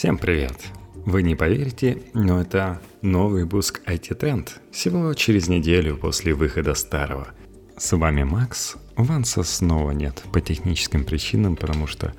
Всем 0.00 0.16
привет! 0.16 0.56
Вы 1.04 1.22
не 1.22 1.34
поверите, 1.34 2.02
но 2.14 2.40
это 2.40 2.80
новый 3.02 3.42
выпуск 3.42 3.82
IT 3.86 4.18
Trend 4.18 4.48
всего 4.72 5.12
через 5.12 5.46
неделю 5.48 5.98
после 5.98 6.32
выхода 6.32 6.72
старого. 6.72 7.28
С 7.76 7.94
вами 7.94 8.22
Макс. 8.22 8.76
Ванса 8.96 9.42
снова 9.42 9.90
нет 9.90 10.22
по 10.32 10.40
техническим 10.40 11.04
причинам, 11.04 11.54
потому 11.54 11.86
что 11.86 12.14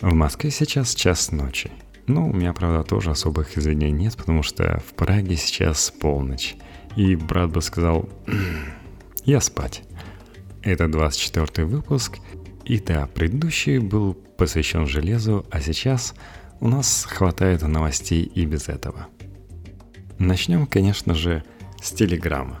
в 0.00 0.14
Москве 0.14 0.50
сейчас 0.50 0.94
час 0.94 1.30
ночи. 1.30 1.70
Ну, 2.06 2.30
у 2.30 2.32
меня, 2.32 2.54
правда, 2.54 2.82
тоже 2.88 3.10
особых 3.10 3.58
извинений 3.58 4.04
нет, 4.04 4.16
потому 4.16 4.42
что 4.42 4.82
в 4.88 4.94
Праге 4.94 5.36
сейчас 5.36 5.90
полночь. 5.90 6.56
И 6.96 7.16
брат 7.16 7.50
бы 7.50 7.60
сказал, 7.60 8.08
я 9.26 9.42
спать. 9.42 9.82
Это 10.62 10.88
24 10.88 11.66
выпуск, 11.66 12.16
и 12.64 12.78
да, 12.78 13.06
предыдущий 13.14 13.76
был 13.76 14.14
посвящен 14.14 14.86
железу, 14.86 15.44
а 15.50 15.60
сейчас 15.60 16.14
у 16.60 16.68
нас 16.68 17.04
хватает 17.08 17.62
новостей 17.62 18.22
и 18.22 18.46
без 18.46 18.68
этого. 18.68 19.06
Начнем, 20.18 20.66
конечно 20.66 21.14
же, 21.14 21.44
с 21.82 21.92
телеграмма. 21.92 22.60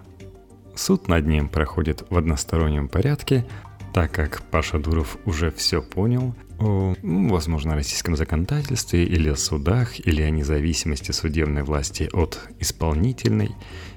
Суд 0.74 1.08
над 1.08 1.26
ним 1.26 1.48
проходит 1.48 2.04
в 2.10 2.16
одностороннем 2.16 2.88
порядке, 2.88 3.46
так 3.94 4.12
как 4.12 4.42
Паша 4.50 4.78
Дуров 4.78 5.16
уже 5.24 5.50
все 5.50 5.80
понял 5.80 6.34
о, 6.58 6.94
ну, 7.02 7.28
возможно, 7.30 7.74
российском 7.74 8.16
законодательстве 8.16 9.04
или 9.04 9.30
о 9.30 9.36
судах, 9.36 9.98
или 10.06 10.20
о 10.20 10.30
независимости 10.30 11.12
судебной 11.12 11.62
власти 11.62 12.08
от 12.12 12.40
исполнительной, 12.60 13.52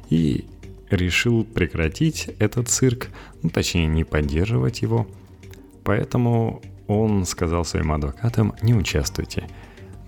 и 0.10 0.46
решил 0.90 1.44
прекратить 1.44 2.30
этот 2.40 2.70
цирк, 2.70 3.10
ну, 3.44 3.50
точнее, 3.50 3.88
не 3.88 4.06
поддерживать 4.06 4.82
его. 4.82 5.08
Поэтому 5.84 6.62
он 6.88 7.26
сказал 7.26 7.66
своим 7.66 7.92
адвокатам, 7.92 8.56
не 8.62 8.74
участвуйте– 8.74 9.50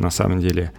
на 0.02 0.10
самом 0.10 0.40
деле, 0.40 0.74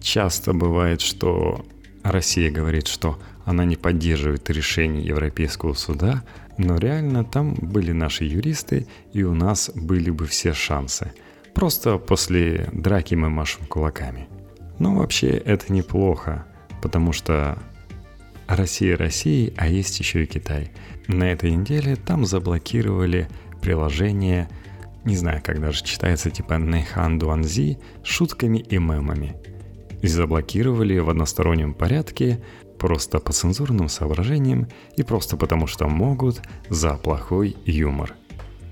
часто 0.00 0.54
бывает, 0.54 1.02
что 1.02 1.64
Россия 2.02 2.50
говорит, 2.50 2.86
что 2.86 3.18
она 3.44 3.64
не 3.64 3.76
поддерживает 3.76 4.48
решение 4.50 5.04
Европейского 5.04 5.74
суда, 5.74 6.24
но 6.56 6.78
реально 6.78 7.22
там 7.22 7.54
были 7.54 7.92
наши 7.92 8.24
юристы, 8.24 8.86
и 9.12 9.22
у 9.22 9.34
нас 9.34 9.70
были 9.74 10.10
бы 10.10 10.26
все 10.26 10.54
шансы. 10.54 11.12
Просто 11.54 11.98
после 11.98 12.68
драки 12.72 13.14
мы 13.14 13.28
машем 13.28 13.66
кулаками. 13.66 14.26
Но 14.78 14.94
вообще 14.94 15.28
это 15.28 15.72
неплохо, 15.72 16.46
потому 16.82 17.12
что 17.12 17.58
Россия 18.46 18.96
Россия, 18.96 19.52
а 19.56 19.68
есть 19.68 19.98
еще 20.00 20.24
и 20.24 20.26
Китай. 20.26 20.70
На 21.08 21.24
этой 21.24 21.50
неделе 21.50 21.96
там 21.96 22.24
заблокировали 22.24 23.28
приложение– 23.60 24.48
не 25.06 25.16
знаю, 25.16 25.40
как 25.42 25.60
даже 25.60 25.82
читается, 25.84 26.30
типа 26.30 26.58
Нэхан 26.58 27.18
Дуанзи, 27.18 27.78
шутками 28.02 28.58
и 28.58 28.78
мемами. 28.78 29.36
И 30.02 30.08
заблокировали 30.08 30.98
в 30.98 31.08
одностороннем 31.08 31.72
порядке, 31.72 32.40
просто 32.78 33.20
по 33.20 33.32
цензурным 33.32 33.88
соображениям 33.88 34.68
и 34.96 35.02
просто 35.02 35.36
потому 35.36 35.66
что 35.66 35.88
могут 35.88 36.42
за 36.68 36.94
плохой 36.94 37.56
юмор. 37.64 38.14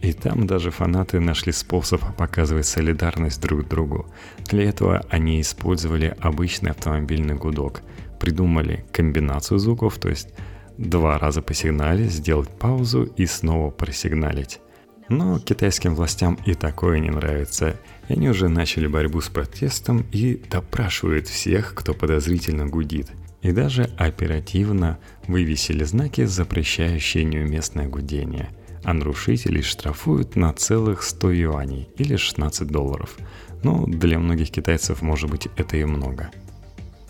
И 0.03 0.13
там 0.13 0.47
даже 0.47 0.71
фанаты 0.71 1.19
нашли 1.19 1.51
способ 1.51 2.03
показывать 2.17 2.67
солидарность 2.67 3.41
друг 3.41 3.67
другу. 3.67 4.07
Для 4.51 4.69
этого 4.69 5.03
они 5.09 5.41
использовали 5.41 6.15
обычный 6.21 6.73
автомобильный 6.73 7.37
гудок. 7.37 7.81
Придумали 8.21 8.85
комбинацию 8.93 9.59
звуков, 9.59 9.97
то 9.99 10.11
есть 10.11 10.29
два 10.77 11.19
раза 11.19 11.41
посигналить, 11.41 12.13
сделать 12.13 12.51
паузу 12.51 13.05
и 13.05 13.25
снова 13.25 13.71
просигналить. 13.71 14.61
Но 15.09 15.39
китайским 15.39 15.95
властям 15.95 16.39
и 16.47 16.55
такое 16.55 16.99
не 16.99 17.11
нравится. 17.11 17.77
И 18.09 18.15
они 18.15 18.29
уже 18.29 18.49
начали 18.49 18.87
борьбу 18.87 19.21
с 19.21 19.29
протестом 19.29 20.05
и 20.13 20.43
допрашивают 20.51 21.29
всех, 21.29 21.75
кто 21.75 21.95
подозрительно 21.95 22.67
гудит. 22.67 23.11
И 23.43 23.53
даже 23.53 23.91
оперативно 23.99 24.99
вывесили 25.27 25.85
знаки, 25.85 26.25
запрещающие 26.25 27.25
неуместное 27.25 27.87
гудение. 27.87 28.49
А 28.83 28.95
нарушителей 28.95 29.63
штрафуют 29.63 30.37
на 30.37 30.53
целых 30.53 31.03
100 31.03 31.31
юаней 31.33 31.89
или 31.97 32.17
16 32.17 32.67
долларов. 32.69 33.17
Но 33.63 33.87
для 33.87 34.19
многих 34.19 34.51
китайцев, 34.51 35.03
может 35.03 35.31
быть, 35.31 35.49
это 35.57 35.77
и 35.77 35.85
много. 35.85 36.31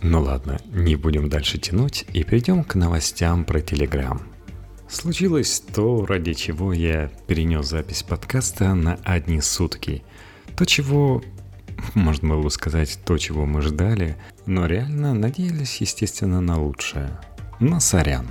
Ну 0.02 0.20
ладно, 0.20 0.58
не 0.72 0.96
будем 0.96 1.28
дальше 1.28 1.58
тянуть 1.58 2.04
и 2.12 2.24
перейдем 2.24 2.62
к 2.62 2.74
новостям 2.74 3.44
про 3.44 3.60
Telegram. 3.60 4.20
Случилось 4.88 5.60
то, 5.60 6.04
ради 6.06 6.34
чего 6.34 6.72
я 6.72 7.10
перенес 7.26 7.68
запись 7.68 8.02
подкаста 8.02 8.74
на 8.74 8.98
одни 9.02 9.40
сутки. 9.40 10.02
То, 10.56 10.66
чего, 10.66 11.22
можно 11.94 12.28
было 12.28 12.42
бы 12.42 12.50
сказать, 12.50 12.98
то, 13.04 13.18
чего 13.18 13.46
мы 13.46 13.62
ждали, 13.62 14.16
но 14.46 14.66
реально 14.66 15.14
надеялись, 15.14 15.80
естественно, 15.80 16.40
на 16.40 16.60
лучшее. 16.60 17.18
Но 17.60 17.80
сорян. 17.80 18.26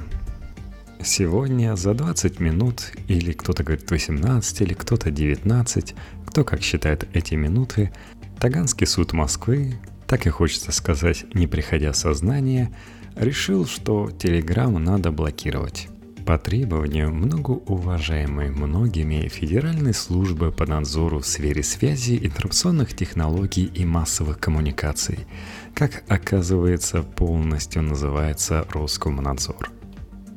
Сегодня 1.04 1.76
за 1.76 1.94
20 1.94 2.40
минут, 2.40 2.92
или 3.08 3.34
кто-то 3.34 3.64
говорит 3.64 3.90
18, 3.90 4.62
или 4.62 4.74
кто-то 4.74 5.12
19, 5.12 5.96
кто 6.26 6.44
как 6.46 6.62
считает 6.62 7.08
эти 7.14 7.36
минуты, 7.36 7.92
Таганский 8.40 8.88
суд 8.88 9.12
Москвы, 9.12 9.76
так 10.08 10.28
и 10.28 10.30
хочется 10.30 10.72
сказать, 10.72 11.26
не 11.34 11.48
приходя 11.48 11.92
в 11.92 11.98
сознание, 11.98 12.74
решил, 13.16 13.66
что 13.66 14.12
Телеграм 14.12 14.82
надо 14.82 15.12
блокировать. 15.12 15.90
По 16.26 16.38
требованию 16.38 17.14
многоуважаемой 17.14 18.50
многими 18.50 19.28
Федеральной 19.28 19.94
службы 19.94 20.54
по 20.54 20.66
надзору 20.66 21.20
в 21.20 21.28
сфере 21.28 21.64
связи, 21.64 22.18
информационных 22.22 22.96
технологий 22.96 23.66
и 23.66 23.84
массовых 23.84 24.40
коммуникаций, 24.40 25.28
как 25.74 26.04
оказывается 26.08 27.04
полностью 27.04 27.82
называется 27.82 28.66
Роскомнадзор. 28.70 29.70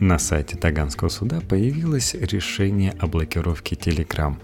На 0.01 0.19
сайте 0.19 0.57
Таганского 0.57 1.09
суда 1.09 1.41
появилось 1.41 2.15
решение 2.15 2.93
о 2.99 3.07
блокировке 3.07 3.77
Telegram, 3.77 4.35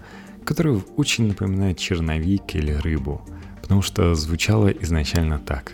которое 0.45 0.81
очень 0.95 1.27
напоминает 1.27 1.77
черновик 1.77 2.55
или 2.55 2.71
рыбу, 2.71 3.21
потому 3.61 3.81
что 3.81 4.15
звучало 4.15 4.69
изначально 4.69 5.39
так. 5.39 5.73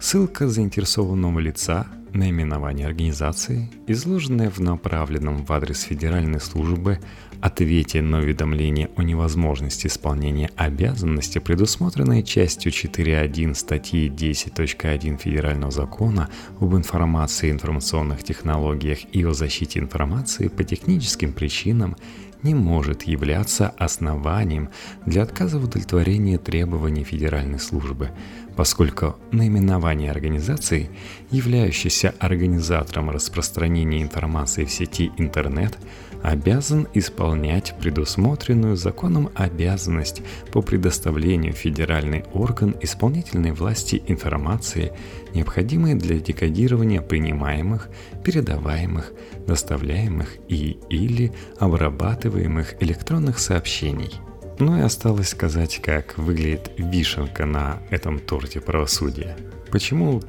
Ссылка 0.00 0.48
заинтересованного 0.48 1.38
лица 1.38 1.86
наименование 2.12 2.86
организации, 2.86 3.70
изложенное 3.86 4.50
в 4.50 4.60
направленном 4.60 5.44
в 5.44 5.52
адрес 5.52 5.82
Федеральной 5.82 6.40
службы 6.40 6.98
ответе 7.40 8.02
на 8.02 8.18
уведомление 8.18 8.90
о 8.96 9.02
невозможности 9.02 9.86
исполнения 9.86 10.50
обязанности, 10.56 11.38
предусмотренной 11.38 12.22
частью 12.22 12.72
4.1 12.72 13.54
статьи 13.54 14.08
10.1 14.08 15.18
Федерального 15.18 15.70
закона 15.70 16.28
об 16.60 16.74
информации 16.74 17.48
и 17.48 17.52
информационных 17.52 18.24
технологиях 18.24 18.98
и 19.12 19.24
о 19.24 19.32
защите 19.32 19.78
информации 19.78 20.48
по 20.48 20.64
техническим 20.64 21.32
причинам, 21.32 21.96
не 22.42 22.54
может 22.54 23.02
являться 23.02 23.68
основанием 23.78 24.68
для 25.06 25.22
отказа 25.22 25.58
в 25.58 25.64
удовлетворении 25.64 26.36
требований 26.36 27.04
Федеральной 27.04 27.58
службы, 27.58 28.10
поскольку 28.58 29.14
наименование 29.30 30.10
организации, 30.10 30.90
являющейся 31.30 32.12
организатором 32.18 33.08
распространения 33.08 34.02
информации 34.02 34.64
в 34.64 34.72
сети 34.72 35.12
интернет, 35.16 35.78
обязан 36.24 36.88
исполнять 36.92 37.76
предусмотренную 37.78 38.74
законом 38.74 39.30
обязанность 39.36 40.22
по 40.50 40.60
предоставлению 40.60 41.52
федеральный 41.52 42.24
орган 42.34 42.74
исполнительной 42.80 43.52
власти 43.52 44.02
информации, 44.08 44.92
необходимой 45.34 45.94
для 45.94 46.18
декодирования 46.18 47.00
принимаемых, 47.00 47.88
передаваемых, 48.24 49.12
доставляемых 49.46 50.36
и 50.48 50.78
или 50.90 51.32
обрабатываемых 51.60 52.82
электронных 52.82 53.38
сообщений– 53.38 54.14
ну 54.58 54.76
и 54.76 54.80
осталось 54.80 55.28
сказать, 55.28 55.80
как 55.82 56.18
выглядит 56.18 56.72
вишенка 56.76 57.46
на 57.46 57.78
этом 57.90 58.18
торте 58.18 58.60
правосудия. 58.60 59.36
Почему 59.70 60.22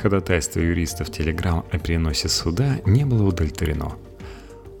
ходатайство 0.00 0.60
юристов 0.60 1.08
Telegram 1.08 1.64
о 1.70 1.78
переносе 1.78 2.28
суда 2.28 2.78
не 2.84 3.04
было 3.04 3.28
удовлетворено? 3.28 3.96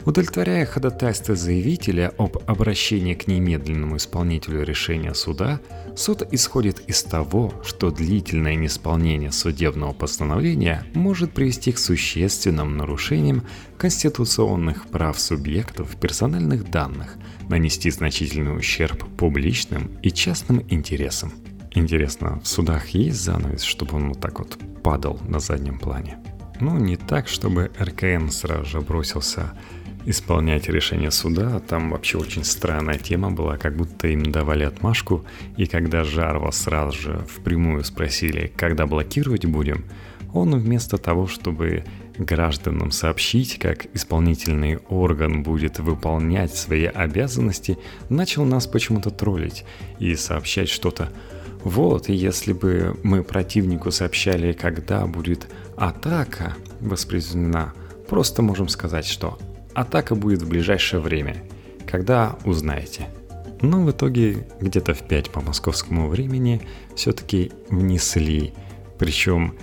Удовлетворяя 0.06 0.64
ходатайство 0.66 1.34
заявителя 1.34 2.12
об 2.16 2.38
обращении 2.46 3.14
к 3.14 3.26
немедленному 3.26 3.96
исполнителю 3.96 4.62
решения 4.62 5.12
суда, 5.14 5.60
суд 5.96 6.22
исходит 6.30 6.78
из 6.86 7.02
того, 7.02 7.52
что 7.64 7.90
длительное 7.90 8.54
неисполнение 8.54 9.32
судебного 9.32 9.92
постановления 9.92 10.84
может 10.94 11.32
привести 11.32 11.72
к 11.72 11.78
существенным 11.78 12.76
нарушениям 12.76 13.42
конституционных 13.78 14.86
прав 14.86 15.18
субъектов 15.18 15.96
персональных 15.96 16.70
данных, 16.70 17.16
нанести 17.48 17.90
значительный 17.90 18.56
ущерб 18.56 19.04
публичным 19.16 19.98
и 20.02 20.10
частным 20.10 20.64
интересам. 20.68 21.32
Интересно, 21.72 22.40
в 22.42 22.48
судах 22.48 22.88
есть 22.88 23.20
занавес, 23.20 23.62
чтобы 23.62 23.96
он 23.96 24.08
вот 24.08 24.20
так 24.20 24.38
вот 24.38 24.58
падал 24.82 25.20
на 25.28 25.40
заднем 25.40 25.78
плане? 25.78 26.18
Ну, 26.60 26.78
не 26.78 26.96
так, 26.96 27.28
чтобы 27.28 27.70
РКН 27.78 28.28
сразу 28.28 28.64
же 28.64 28.80
бросился 28.80 29.52
исполнять 30.06 30.68
решение 30.68 31.10
суда. 31.10 31.60
Там 31.60 31.90
вообще 31.90 32.16
очень 32.16 32.44
странная 32.44 32.98
тема 32.98 33.30
была, 33.30 33.58
как 33.58 33.76
будто 33.76 34.08
им 34.08 34.22
давали 34.22 34.64
отмашку. 34.64 35.24
И 35.56 35.66
когда 35.66 36.04
Жарва 36.04 36.50
сразу 36.52 36.98
же 36.98 37.26
впрямую 37.28 37.84
спросили, 37.84 38.50
когда 38.56 38.86
блокировать 38.86 39.44
будем, 39.44 39.84
он 40.32 40.58
вместо 40.58 40.96
того, 40.96 41.26
чтобы 41.26 41.84
гражданам 42.18 42.90
сообщить, 42.90 43.58
как 43.58 43.86
исполнительный 43.94 44.78
орган 44.88 45.42
будет 45.42 45.78
выполнять 45.78 46.54
свои 46.54 46.84
обязанности, 46.84 47.78
начал 48.08 48.44
нас 48.44 48.66
почему-то 48.66 49.10
троллить 49.10 49.64
и 49.98 50.14
сообщать 50.14 50.68
что-то. 50.68 51.10
Вот, 51.62 52.08
если 52.08 52.52
бы 52.52 52.96
мы 53.02 53.22
противнику 53.22 53.90
сообщали, 53.90 54.52
когда 54.52 55.06
будет 55.06 55.48
атака 55.76 56.54
воспроизведена, 56.80 57.72
просто 58.08 58.42
можем 58.42 58.68
сказать, 58.68 59.06
что 59.06 59.38
атака 59.74 60.14
будет 60.14 60.42
в 60.42 60.48
ближайшее 60.48 61.00
время, 61.00 61.36
когда 61.86 62.36
узнаете. 62.44 63.08
Но 63.62 63.82
в 63.82 63.90
итоге 63.90 64.46
где-то 64.60 64.94
в 64.94 65.02
5 65.08 65.30
по 65.30 65.40
московскому 65.40 66.08
времени 66.08 66.60
все-таки 66.94 67.52
внесли, 67.68 68.52
причем 68.98 69.54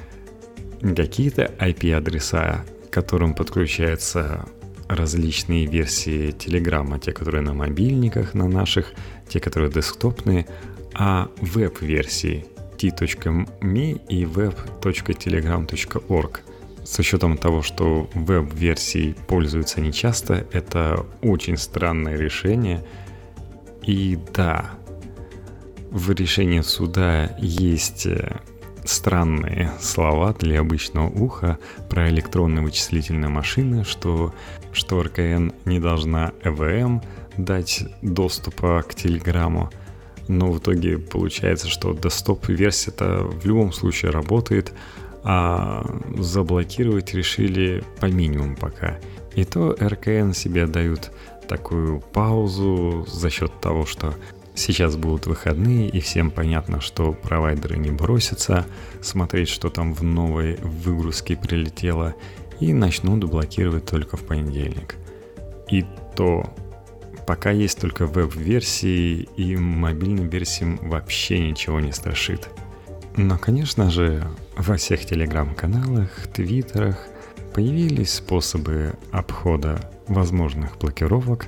какие-то 0.96 1.52
IP-адреса, 1.60 2.66
к 2.90 2.94
которым 2.94 3.34
подключаются 3.34 4.46
различные 4.88 5.66
версии 5.66 6.32
Телеграма, 6.32 7.00
те, 7.00 7.14
которые 7.14 7.42
на 7.42 7.54
мобильниках, 7.54 8.34
на 8.34 8.48
наших, 8.48 8.94
те, 9.30 9.40
которые 9.40 9.72
десктопные, 9.72 10.46
а 10.94 11.30
веб-версии 11.38 12.46
t.me 12.78 14.02
и 14.10 14.26
web.telegram.org. 14.26 16.42
С 16.84 17.00
учетом 17.00 17.38
того, 17.38 17.62
что 17.62 18.10
веб-версии 18.14 19.16
пользуются 19.28 19.80
нечасто, 19.80 20.46
это 20.52 21.06
очень 21.22 21.56
странное 21.56 22.18
решение. 22.18 22.84
И 23.84 24.20
да, 24.34 24.72
в 25.92 26.12
решении 26.12 26.60
суда 26.62 27.38
есть 27.40 28.06
э, 28.06 28.42
странные 28.86 29.72
слова 29.80 30.34
для 30.34 30.60
обычного 30.60 31.08
уха 31.08 31.58
про 31.90 32.10
электронные 32.10 32.64
вычислительные 32.64 33.30
машины, 33.30 33.84
что, 33.84 34.34
что 34.72 35.04
РКН 35.04 35.52
не 35.66 35.80
должна 35.80 36.34
ЭВМ 36.44 37.02
дать 37.38 37.84
доступа 38.02 38.84
к 38.88 38.96
Телеграму. 38.96 39.70
Но 40.28 40.52
в 40.52 40.60
итоге 40.60 40.98
получается, 40.98 41.68
что 41.68 41.94
десктоп-версия-то 41.94 43.24
в 43.24 43.46
любом 43.46 43.74
случае 43.74 44.12
работает, 44.12 44.74
а 45.24 45.86
заблокировать 46.18 47.14
решили 47.14 47.84
по 48.00 48.06
минимуму 48.06 48.56
пока. 48.56 49.00
И 49.36 49.46
то 49.46 49.76
РКН 49.80 50.32
себе 50.34 50.68
дают 50.68 51.12
такую 51.48 52.00
паузу 52.00 53.06
за 53.08 53.30
счет 53.30 53.52
того, 53.60 53.86
что 53.86 54.14
Сейчас 54.56 54.96
будут 54.96 55.26
выходные, 55.26 55.90
и 55.90 56.00
всем 56.00 56.30
понятно, 56.30 56.80
что 56.80 57.14
провайдеры 57.14 57.78
не 57.78 57.90
бросятся 57.90 58.66
смотреть, 59.02 59.50
что 59.50 59.70
там 59.70 59.94
в 59.94 60.04
новой 60.04 60.58
выгрузке 60.58 61.36
прилетело, 61.36 62.14
и 62.60 62.72
начнут 62.72 63.24
блокировать 63.24 63.86
только 63.86 64.16
в 64.16 64.24
понедельник. 64.24 64.96
И 65.72 65.84
то 66.16 66.54
пока 67.26 67.50
есть 67.50 67.80
только 67.80 68.06
веб-версии, 68.06 69.28
и 69.38 69.56
мобильным 69.56 70.30
версиям 70.30 70.78
вообще 70.84 71.40
ничего 71.40 71.80
не 71.80 71.92
страшит. 71.92 72.48
Но, 73.18 73.40
конечно 73.40 73.90
же, 73.90 74.28
во 74.56 74.78
всех 74.78 75.06
телеграм-каналах, 75.06 76.28
твиттерах 76.28 77.08
появились 77.56 78.14
способы 78.14 78.94
обхода 79.12 79.92
возможных 80.08 80.78
блокировок, 80.78 81.48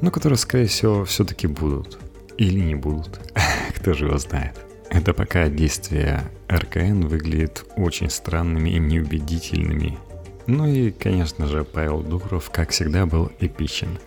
но 0.00 0.10
которые, 0.10 0.38
скорее 0.38 0.66
всего, 0.68 1.04
все-таки 1.04 1.46
будут– 1.46 1.98
или 2.38 2.60
не 2.60 2.74
будут. 2.74 3.20
Кто 3.76 3.94
же 3.94 4.06
его 4.06 4.18
знает. 4.18 4.54
Это 4.90 5.12
пока 5.12 5.48
действия 5.48 6.22
РКН 6.50 7.02
выглядят 7.02 7.64
очень 7.76 8.10
странными 8.10 8.70
и 8.70 8.78
неубедительными. 8.78 9.98
Ну 10.46 10.66
и, 10.66 10.92
конечно 10.92 11.46
же, 11.46 11.64
Павел 11.64 12.02
Дуров, 12.02 12.50
как 12.50 12.70
всегда, 12.70 13.04
был 13.04 13.32
эпичен. 13.40 13.98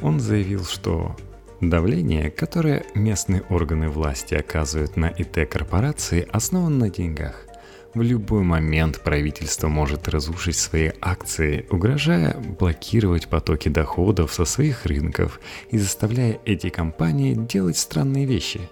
Он 0.00 0.18
заявил, 0.18 0.64
что 0.64 1.14
давление, 1.60 2.30
которое 2.30 2.84
местные 2.94 3.42
органы 3.50 3.88
власти 3.88 4.34
оказывают 4.34 4.96
на 4.96 5.06
ИТ-корпорации, 5.06 6.26
основано 6.32 6.86
на 6.86 6.90
деньгах. 6.90 7.46
В 7.94 8.02
любой 8.02 8.42
момент 8.42 9.00
правительство 9.02 9.68
может 9.68 10.08
разрушить 10.08 10.56
свои 10.56 10.90
акции, 11.00 11.64
угрожая 11.70 12.36
блокировать 12.58 13.28
потоки 13.28 13.68
доходов 13.68 14.34
со 14.34 14.44
своих 14.44 14.84
рынков 14.84 15.38
и 15.70 15.78
заставляя 15.78 16.40
эти 16.44 16.70
компании 16.70 17.34
делать 17.34 17.78
странные 17.78 18.26
вещи. 18.26 18.68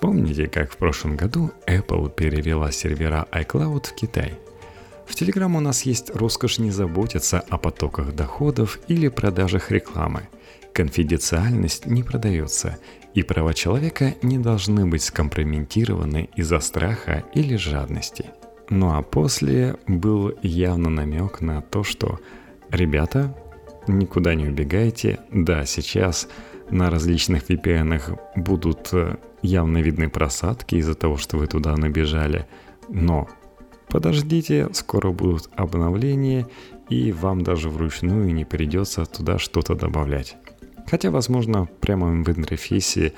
Помните, 0.00 0.48
как 0.48 0.72
в 0.72 0.76
прошлом 0.76 1.16
году 1.16 1.52
Apple 1.68 2.12
перевела 2.12 2.72
сервера 2.72 3.28
iCloud 3.30 3.86
в 3.86 3.94
Китай? 3.94 4.34
В 5.06 5.14
Telegram 5.14 5.56
у 5.56 5.60
нас 5.60 5.82
есть 5.82 6.10
роскошь 6.16 6.58
не 6.58 6.72
заботиться 6.72 7.38
о 7.48 7.58
потоках 7.58 8.12
доходов 8.12 8.80
или 8.88 9.06
продажах 9.06 9.70
рекламы. 9.70 10.28
Конфиденциальность 10.72 11.86
не 11.86 12.02
продается, 12.02 12.76
и 13.14 13.22
права 13.22 13.54
человека 13.54 14.16
не 14.20 14.36
должны 14.36 14.84
быть 14.84 15.04
скомпрометированы 15.04 16.28
из-за 16.34 16.58
страха 16.58 17.22
или 17.34 17.54
жадности– 17.54 18.26
ну 18.70 18.94
а 18.94 19.02
после 19.02 19.76
был 19.86 20.32
явно 20.42 20.90
намек 20.90 21.40
на 21.40 21.62
то, 21.62 21.84
что 21.84 22.18
ребята, 22.70 23.34
никуда 23.86 24.34
не 24.34 24.46
убегайте, 24.46 25.20
да, 25.32 25.64
сейчас 25.64 26.28
на 26.70 26.90
различных 26.90 27.48
VPN 27.48 28.18
будут 28.36 28.90
э, 28.92 29.16
явно 29.42 29.78
видны 29.78 30.10
просадки 30.10 30.74
из-за 30.76 30.94
того, 30.94 31.16
что 31.16 31.38
вы 31.38 31.46
туда 31.46 31.76
набежали, 31.76 32.46
но 32.88 33.28
подождите, 33.88 34.68
скоро 34.72 35.10
будут 35.12 35.48
обновления, 35.56 36.46
и 36.90 37.12
вам 37.12 37.42
даже 37.42 37.70
вручную 37.70 38.32
не 38.34 38.44
придется 38.44 39.04
туда 39.06 39.38
что-то 39.38 39.74
добавлять. 39.74 40.36
Хотя, 40.90 41.10
возможно, 41.10 41.68
прямо 41.80 42.06
в 42.06 42.30
интерфейсе 42.30 43.12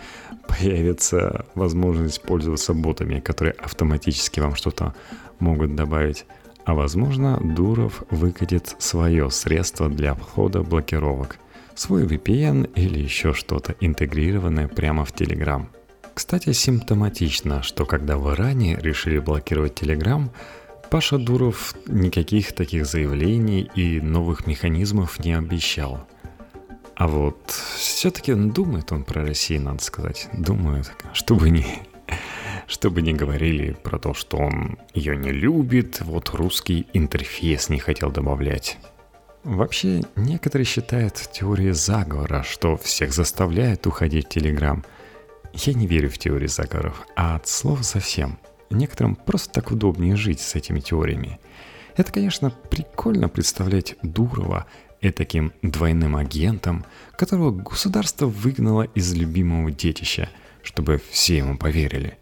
появится 0.48 1.46
возможность 1.54 2.20
пользоваться 2.22 2.74
ботами, 2.74 3.20
которые 3.20 3.52
автоматически 3.52 4.40
вам 4.40 4.56
что-то 4.56 4.94
могут 5.40 5.74
добавить. 5.74 6.26
А 6.64 6.74
возможно, 6.74 7.38
Дуров 7.42 8.02
выкатит 8.10 8.76
свое 8.78 9.30
средство 9.30 9.88
для 9.88 10.12
обхода 10.12 10.62
блокировок. 10.62 11.38
Свой 11.74 12.04
VPN 12.04 12.72
или 12.74 12.98
еще 12.98 13.32
что-то 13.32 13.74
интегрированное 13.80 14.68
прямо 14.68 15.04
в 15.04 15.12
Telegram. 15.12 15.66
Кстати, 16.14 16.52
симптоматично, 16.52 17.62
что 17.62 17.86
когда 17.86 18.18
в 18.18 18.32
Иране 18.34 18.76
решили 18.76 19.18
блокировать 19.18 19.80
Telegram, 19.80 20.28
Паша 20.90 21.18
Дуров 21.18 21.74
никаких 21.86 22.52
таких 22.52 22.84
заявлений 22.84 23.70
и 23.74 24.00
новых 24.00 24.46
механизмов 24.46 25.18
не 25.24 25.32
обещал. 25.32 26.06
А 26.96 27.08
вот 27.08 27.50
все-таки 27.78 28.34
думает 28.34 28.92
он 28.92 29.04
про 29.04 29.22
Россию, 29.24 29.62
надо 29.62 29.82
сказать. 29.82 30.28
Думает, 30.34 30.92
чтобы 31.14 31.48
не 31.48 31.64
чтобы 32.70 33.02
не 33.02 33.12
говорили 33.12 33.76
про 33.82 33.98
то, 33.98 34.14
что 34.14 34.36
он 34.36 34.78
ее 34.94 35.16
не 35.16 35.32
любит, 35.32 36.00
вот 36.02 36.30
русский 36.30 36.86
интерфейс 36.92 37.68
не 37.68 37.80
хотел 37.80 38.12
добавлять. 38.12 38.78
Вообще, 39.42 40.02
некоторые 40.14 40.66
считают 40.66 41.14
теорией 41.32 41.72
заговора, 41.72 42.44
что 42.44 42.76
всех 42.76 43.12
заставляет 43.12 43.88
уходить 43.88 44.26
в 44.26 44.28
Телеграм. 44.28 44.84
Я 45.52 45.74
не 45.74 45.88
верю 45.88 46.10
в 46.10 46.18
теории 46.18 46.46
заговоров, 46.46 47.04
а 47.16 47.34
от 47.34 47.48
слов 47.48 47.84
совсем. 47.84 48.38
Некоторым 48.70 49.16
просто 49.16 49.52
так 49.52 49.72
удобнее 49.72 50.14
жить 50.14 50.40
с 50.40 50.54
этими 50.54 50.78
теориями. 50.78 51.40
Это, 51.96 52.12
конечно, 52.12 52.50
прикольно 52.70 53.28
представлять 53.28 53.96
Дурова 54.02 54.66
таким 55.16 55.52
двойным 55.62 56.14
агентом, 56.14 56.84
которого 57.16 57.50
государство 57.50 58.26
выгнало 58.26 58.82
из 58.94 59.12
любимого 59.12 59.72
детища, 59.72 60.28
чтобы 60.62 61.00
все 61.10 61.38
ему 61.38 61.56
поверили 61.56 62.16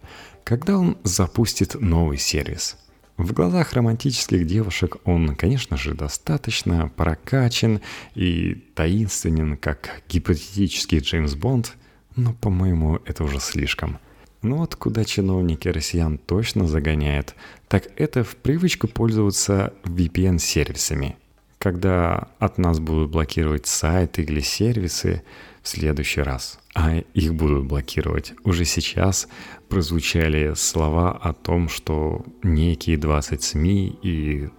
когда 0.49 0.79
он 0.79 0.97
запустит 1.03 1.79
новый 1.79 2.17
сервис. 2.17 2.75
В 3.17 3.33
глазах 3.33 3.73
романтических 3.73 4.47
девушек 4.47 4.97
он, 5.03 5.35
конечно 5.35 5.77
же, 5.77 5.93
достаточно 5.93 6.91
прокачан 6.95 7.81
и 8.15 8.55
таинственен, 8.73 9.57
как 9.57 10.01
гипотетический 10.09 11.01
Джеймс 11.01 11.35
Бонд, 11.35 11.75
но, 12.15 12.33
по-моему, 12.33 12.99
это 13.05 13.23
уже 13.25 13.39
слишком. 13.39 13.99
Но 14.41 14.57
вот 14.57 14.75
куда 14.75 15.05
чиновники 15.05 15.67
россиян 15.67 16.17
точно 16.17 16.67
загоняют, 16.67 17.35
так 17.67 17.83
это 17.95 18.23
в 18.23 18.35
привычку 18.35 18.87
пользоваться 18.87 19.73
VPN-сервисами. 19.83 21.15
Когда 21.59 22.29
от 22.39 22.57
нас 22.57 22.79
будут 22.79 23.11
блокировать 23.11 23.67
сайты 23.67 24.23
или 24.23 24.39
сервисы 24.39 25.21
в 25.61 25.67
следующий 25.67 26.21
раз, 26.21 26.57
а 26.73 26.97
их 27.13 27.35
будут 27.35 27.65
блокировать. 27.65 28.33
Уже 28.43 28.65
сейчас 28.65 29.27
прозвучали 29.69 30.53
слова 30.55 31.11
о 31.11 31.33
том, 31.33 31.69
что 31.69 32.25
некие 32.43 32.97
20 32.97 33.41
СМИ 33.41 33.99
и 34.01 34.49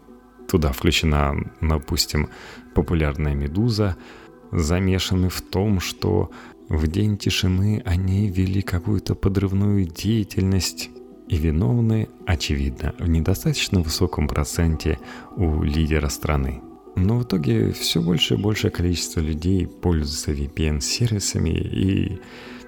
туда 0.48 0.72
включена, 0.72 1.34
допустим, 1.60 2.28
популярная 2.74 3.34
«Медуза», 3.34 3.96
замешаны 4.52 5.28
в 5.28 5.40
том, 5.42 5.80
что 5.80 6.30
в 6.68 6.86
день 6.86 7.16
тишины 7.18 7.82
они 7.84 8.28
вели 8.28 8.62
какую-то 8.62 9.14
подрывную 9.14 9.86
деятельность 9.86 10.90
и 11.28 11.36
виновны, 11.36 12.08
очевидно, 12.26 12.94
в 12.98 13.08
недостаточно 13.08 13.80
высоком 13.80 14.26
проценте 14.26 14.98
у 15.36 15.62
лидера 15.62 16.08
страны. 16.08 16.62
Но 16.96 17.18
в 17.18 17.22
итоге 17.22 17.72
все 17.72 18.02
больше 18.02 18.34
и 18.34 18.36
большее 18.36 18.72
количество 18.72 19.20
людей 19.20 19.66
пользуются 19.66 20.32
VPN-сервисами, 20.32 21.50
и 21.50 22.20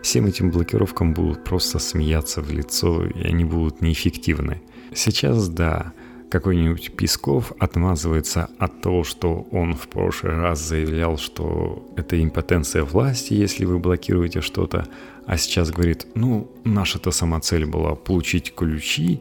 всем 0.03 0.27
этим 0.27 0.51
блокировкам 0.51 1.15
будут 1.15 1.45
просто 1.45 1.79
смеяться 1.79 2.43
в 2.43 2.51
лицо, 2.51 3.07
и 3.07 3.23
они 3.23 3.45
будут 3.45 3.81
неэффективны. 3.81 4.63
Сейчас, 4.95 5.49
да, 5.49 5.93
какой-нибудь 6.29 6.97
Песков 6.97 7.53
отмазывается 7.59 8.49
от 8.59 8.81
того, 8.81 9.05
что 9.05 9.47
он 9.53 9.75
в 9.75 9.89
прошлый 9.89 10.35
раз 10.35 10.61
заявлял, 10.61 11.19
что 11.19 11.87
это 11.97 12.23
импотенция 12.23 12.85
власти, 12.85 13.35
если 13.35 13.65
вы 13.65 13.79
блокируете 13.79 14.41
что-то, 14.41 14.87
а 15.27 15.37
сейчас 15.37 15.71
говорит, 15.71 16.07
ну, 16.15 16.51
наша-то 16.65 17.11
сама 17.11 17.41
цель 17.41 17.67
была 17.67 17.95
получить 17.95 18.55
ключи, 18.55 19.21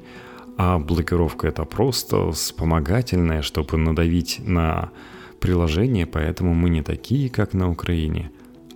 а 0.58 0.80
блокировка 0.80 1.48
это 1.48 1.66
просто 1.66 2.32
вспомогательная, 2.32 3.42
чтобы 3.42 3.78
надавить 3.78 4.40
на 4.46 4.92
приложение, 5.40 6.06
поэтому 6.06 6.54
мы 6.54 6.70
не 6.70 6.82
такие, 6.82 7.30
как 7.30 7.54
на 7.54 7.70
Украине. 7.70 8.32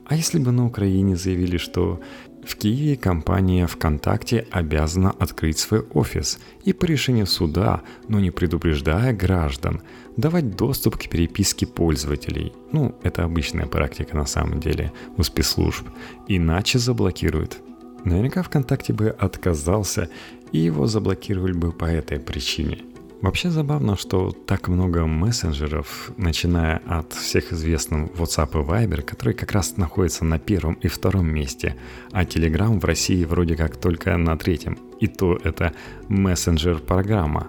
А 0.05 0.15
если 0.15 0.39
бы 0.39 0.51
на 0.51 0.65
Украине 0.65 1.15
заявили, 1.15 1.57
что 1.57 1.99
в 2.45 2.55
Киеве 2.57 2.95
компания 2.95 3.65
ВКонтакте 3.65 4.45
обязана 4.51 5.09
открыть 5.09 5.57
свой 5.57 5.81
офис 5.93 6.39
и 6.63 6.73
по 6.73 6.85
решению 6.85 7.25
суда, 7.25 7.81
но 8.07 8.19
не 8.19 8.29
предупреждая 8.29 9.13
граждан, 9.13 9.81
давать 10.15 10.55
доступ 10.55 10.97
к 10.97 11.09
переписке 11.09 11.65
пользователей. 11.65 12.53
Ну, 12.71 12.95
это 13.01 13.23
обычная 13.23 13.65
практика 13.65 14.15
на 14.15 14.27
самом 14.27 14.59
деле 14.59 14.91
у 15.17 15.23
спецслужб. 15.23 15.87
Иначе 16.27 16.77
заблокируют. 16.77 17.57
Наверняка 18.03 18.43
ВКонтакте 18.43 18.93
бы 18.93 19.09
отказался, 19.09 20.09
и 20.51 20.59
его 20.59 20.85
заблокировали 20.85 21.53
бы 21.53 21.71
по 21.71 21.85
этой 21.85 22.19
причине– 22.19 22.83
Вообще 23.25 23.49
забавно, 23.49 23.97
что 23.97 24.29
так 24.29 24.67
много 24.67 25.07
мессенджеров, 25.07 26.11
начиная 26.15 26.79
от 26.85 27.11
всех 27.13 27.53
известных 27.53 28.11
WhatsApp 28.11 28.51
и 28.51 28.63
Viber, 28.63 29.01
которые 29.01 29.33
как 29.33 29.51
раз 29.51 29.77
находятся 29.77 30.25
на 30.25 30.37
первом 30.37 30.75
и 30.75 30.87
втором 30.87 31.33
месте, 31.33 31.75
а 32.11 32.23
Telegram 32.23 32.79
в 32.79 32.85
России 32.85 33.25
вроде 33.25 33.55
как 33.55 33.77
только 33.77 34.15
на 34.15 34.37
третьем. 34.37 34.77
И 34.99 35.07
то 35.07 35.39
это 35.43 35.73
мессенджер-программа. 36.07 37.47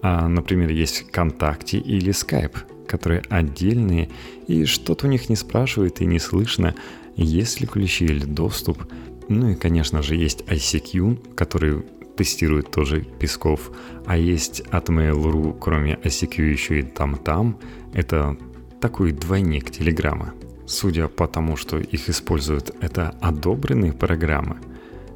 А, 0.00 0.28
например, 0.28 0.70
есть 0.70 1.06
ВКонтакте 1.08 1.76
или 1.76 2.10
Skype, 2.10 2.86
которые 2.86 3.22
отдельные, 3.28 4.08
и 4.46 4.64
что-то 4.64 5.08
у 5.08 5.10
них 5.10 5.28
не 5.28 5.36
спрашивает 5.36 6.00
и 6.00 6.06
не 6.06 6.20
слышно, 6.20 6.74
есть 7.16 7.60
ли 7.60 7.66
ключи 7.66 8.06
или 8.06 8.24
доступ. 8.24 8.82
Ну 9.28 9.50
и, 9.50 9.56
конечно 9.56 10.00
же, 10.00 10.16
есть 10.16 10.40
ICQ, 10.46 11.34
который 11.34 11.82
тестирует 12.16 12.70
тоже 12.70 13.00
Песков. 13.00 13.70
А 14.06 14.16
есть 14.16 14.60
от 14.70 14.88
Mail.ru, 14.88 15.56
кроме 15.58 15.94
ICQ, 15.94 16.42
еще 16.42 16.80
и 16.80 16.82
там-там. 16.82 17.58
Это 17.94 18.36
такой 18.80 19.12
двойник 19.12 19.70
Телеграма. 19.70 20.34
Судя 20.66 21.08
по 21.08 21.26
тому, 21.26 21.56
что 21.56 21.78
их 21.78 22.08
используют, 22.08 22.70
это 22.80 23.10
одобренные 23.20 23.92
программы. 23.92 24.56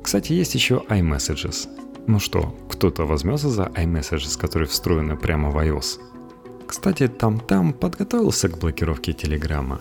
Кстати, 0.03 0.33
есть 0.33 0.55
еще 0.55 0.83
iMessages. 0.89 1.69
Ну 2.07 2.21
что, 2.21 2.55
кто-то 2.71 3.05
возьмется 3.05 3.49
за 3.49 3.65
iMessages, 3.65 4.39
которые 4.39 4.69
встроены 4.69 5.17
прямо 5.17 5.51
в 5.51 5.57
iOS? 5.57 6.01
Кстати, 6.67 7.09
там-там 7.09 7.73
подготовился 7.73 8.49
к 8.49 8.59
блокировке 8.59 9.13
Телеграма. 9.13 9.81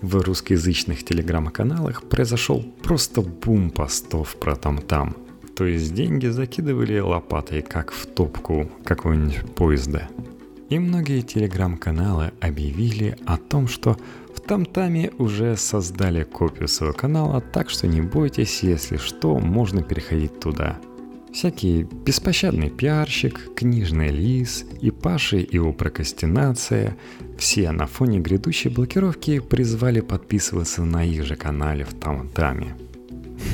В 0.00 0.16
русскоязычных 0.16 1.04
телеграм-каналах 1.04 2.02
произошел 2.02 2.64
просто 2.82 3.22
бум 3.22 3.70
постов 3.70 4.34
про 4.36 4.56
там-там– 4.56 5.16
то 5.62 5.66
есть 5.66 5.94
деньги 5.94 6.26
закидывали 6.26 6.98
лопатой, 6.98 7.62
как 7.62 7.92
в 7.92 8.06
топку 8.06 8.68
какого-нибудь 8.82 9.54
поезда. 9.54 10.08
И 10.70 10.78
многие 10.80 11.20
телеграм-каналы 11.20 12.32
объявили 12.40 13.16
о 13.26 13.36
том, 13.36 13.68
что 13.68 13.96
в 14.34 14.40
Тамтаме 14.40 15.12
уже 15.18 15.56
создали 15.56 16.24
копию 16.24 16.66
своего 16.66 16.96
канала, 16.96 17.40
так 17.40 17.70
что 17.70 17.86
не 17.86 18.00
бойтесь, 18.00 18.64
если 18.64 18.96
что, 18.96 19.38
можно 19.38 19.84
переходить 19.84 20.40
туда. 20.40 20.80
Всякие 21.32 21.84
беспощадный 21.84 22.68
пиарщик, 22.68 23.54
книжный 23.54 24.08
лис 24.08 24.64
и 24.80 24.90
Паша 24.90 25.36
и 25.36 25.54
его 25.54 25.72
прокрастинация– 25.72 26.96
все 27.38 27.70
на 27.70 27.86
фоне 27.86 28.18
грядущей 28.18 28.68
блокировки 28.68 29.38
призвали 29.38 30.00
подписываться 30.00 30.82
на 30.82 31.04
их 31.04 31.24
же 31.24 31.36
канале 31.36 31.84
в 31.84 31.94
Тамтаме. 31.94 32.74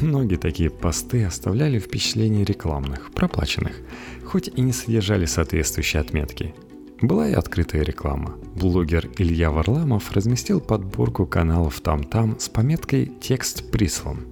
Многие 0.00 0.36
такие 0.36 0.70
посты 0.70 1.24
оставляли 1.24 1.78
впечатление 1.78 2.44
рекламных, 2.44 3.10
проплаченных, 3.12 3.72
хоть 4.24 4.48
и 4.48 4.60
не 4.60 4.72
содержали 4.72 5.26
соответствующие 5.26 6.00
отметки. 6.00 6.54
Была 7.00 7.28
и 7.28 7.32
открытая 7.32 7.82
реклама. 7.82 8.36
Блогер 8.54 9.08
Илья 9.18 9.50
Варламов 9.50 10.12
разместил 10.12 10.60
подборку 10.60 11.26
каналов 11.26 11.80
там-там 11.80 12.38
с 12.38 12.48
пометкой 12.48 13.06
«Текст 13.20 13.70
прислан». 13.70 14.26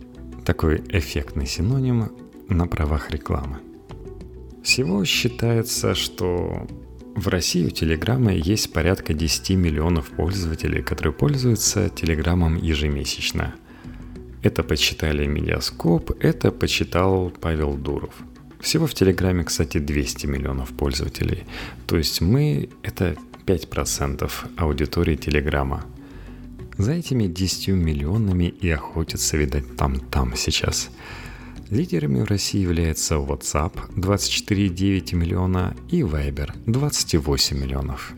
Такой 0.45 0.83
эффектный 0.89 1.47
синоним 1.47 2.11
на 2.49 2.67
правах 2.67 3.11
рекламы. 3.11 3.59
Всего 4.63 5.05
считается, 5.05 5.95
что 5.95 6.67
в 7.15 7.29
России 7.29 7.67
у 7.67 7.71
Телеграма 7.71 8.33
есть 8.33 8.73
порядка 8.73 9.15
10 9.15 9.51
миллионов 9.51 10.11
пользователей, 10.11 10.83
которые 10.83 11.13
пользуются 11.13 11.89
Телеграмом 11.89 12.57
ежемесячно– 12.57 13.55
это 14.47 14.63
почитали 14.63 15.27
Медиаскоп, 15.27 16.13
это 16.21 16.53
почитал 16.53 17.33
Павел 17.41 17.75
Дуров. 17.75 18.15
Всего 18.61 18.87
в 18.87 18.95
Телеграме, 18.95 19.45
кстати, 19.45 19.79
200 19.79 20.27
миллионов 20.27 20.71
пользователей. 20.71 21.45
То 21.87 21.97
есть 21.97 22.21
мы— 22.21 22.69
это 22.83 23.17
5% 23.47 24.31
аудитории 24.57 25.17
Телеграма. 25.17 25.85
За 26.79 26.93
этими 26.93 27.27
10 27.27 27.69
миллионами 27.69 28.45
и 28.45 28.71
охотятся, 28.71 29.37
видать, 29.37 29.77
там-там 29.77 30.37
сейчас. 30.37 30.91
Лидерами 31.71 32.21
в 32.21 32.25
России 32.25 32.61
являются 32.61 33.17
WhatsApp 33.17 33.73
24,9 33.97 35.15
миллиона 35.17 35.75
и 35.91 36.03
Viber 36.03 36.51
28 36.67 37.59
миллионов. 37.59 38.15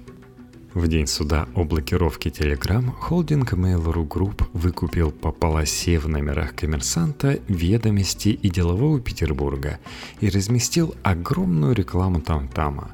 В 0.75 0.87
день 0.87 1.07
суда 1.07 1.49
о 1.55 1.65
блокировке 1.65 2.29
Telegram 2.29 2.93
холдинг 2.93 3.55
Mail.ru 3.55 4.07
Group 4.07 4.45
выкупил 4.53 5.11
по 5.11 5.33
полосе 5.33 5.99
в 5.99 6.09
номерах 6.09 6.55
коммерсанта 6.55 7.41
ведомости 7.49 8.29
и 8.29 8.51
делового 8.51 9.01
Петербурга 9.01 9.79
и 10.21 10.29
разместил 10.29 10.95
огромную 11.03 11.75
рекламу 11.75 12.21
там-тама. 12.21 12.91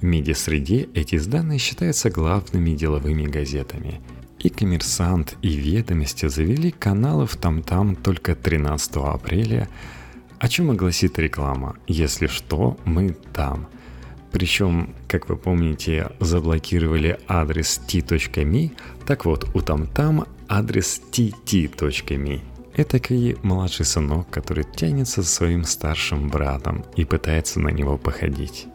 В 0.00 0.04
медиасреде 0.04 0.88
эти 0.94 1.16
издания 1.16 1.58
считаются 1.58 2.08
главными 2.08 2.70
деловыми 2.70 3.24
газетами. 3.24 4.00
И 4.38 4.48
«Коммерсант», 4.48 5.36
и 5.42 5.50
«Ведомости» 5.50 6.28
завели 6.28 6.70
каналы 6.70 7.26
в 7.26 7.36
там-там 7.36 7.94
только 7.94 8.36
13 8.36 8.96
апреля. 8.96 9.68
О 10.38 10.48
чем 10.48 10.72
и 10.72 10.76
гласит 10.76 11.18
реклама 11.18 11.76
«Если 11.86 12.26
что, 12.26 12.78
мы 12.86 13.14
там». 13.34 13.68
Причем, 14.32 14.94
как 15.06 15.28
вы 15.28 15.36
помните, 15.36 16.10
заблокировали 16.20 17.18
адрес 17.26 17.80
t.me, 17.86 18.72
так 19.06 19.24
вот, 19.24 19.48
у 19.54 19.60
там-там 19.60 20.26
адрес 20.48 21.00
tt.me. 21.10 22.40
Этакий 22.76 23.36
младший 23.42 23.86
сынок, 23.86 24.30
который 24.30 24.64
тянется 24.64 25.22
за 25.22 25.28
своим 25.28 25.64
старшим 25.64 26.28
братом 26.28 26.84
и 26.94 27.04
пытается 27.04 27.58
на 27.58 27.70
него 27.70 27.96
походить. 27.96 28.66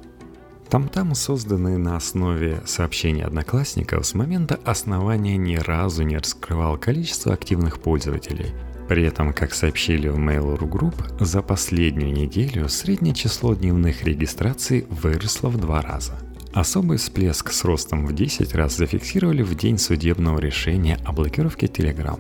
Там-там 0.70 1.14
созданы 1.14 1.78
на 1.78 1.96
основе 1.96 2.62
сообщений 2.66 3.24
одноклассников 3.24 4.06
с 4.06 4.16
момента 4.16 4.60
основания 4.66 5.38
ни 5.38 5.56
разу 5.56 6.04
не 6.04 6.18
раскрывал 6.18 6.78
количество 6.78 7.34
активных 7.34 7.80
пользователей– 7.80 8.54
при 8.88 9.06
этом, 9.06 9.34
как 9.34 9.54
сообщили 9.54 10.08
в 10.08 10.18
Mail.ru 10.18 10.70
Group, 10.70 11.24
за 11.24 11.42
последнюю 11.42 12.12
неделю 12.12 12.68
среднее 12.70 13.14
число 13.14 13.54
дневных 13.54 14.04
регистраций 14.04 14.86
выросло 14.90 15.50
в 15.50 15.58
два 15.58 15.82
раза. 15.82 16.14
Особый 16.54 16.98
всплеск 16.98 17.52
с 17.52 17.64
ростом 17.64 18.06
в 18.06 18.14
10 18.14 18.54
раз 18.54 18.78
зафиксировали 18.78 19.42
в 19.42 19.56
день 19.56 19.78
судебного 19.78 20.40
решения 20.40 21.00
о 21.04 21.12
блокировке 21.12 21.66
Telegram. 21.66 22.20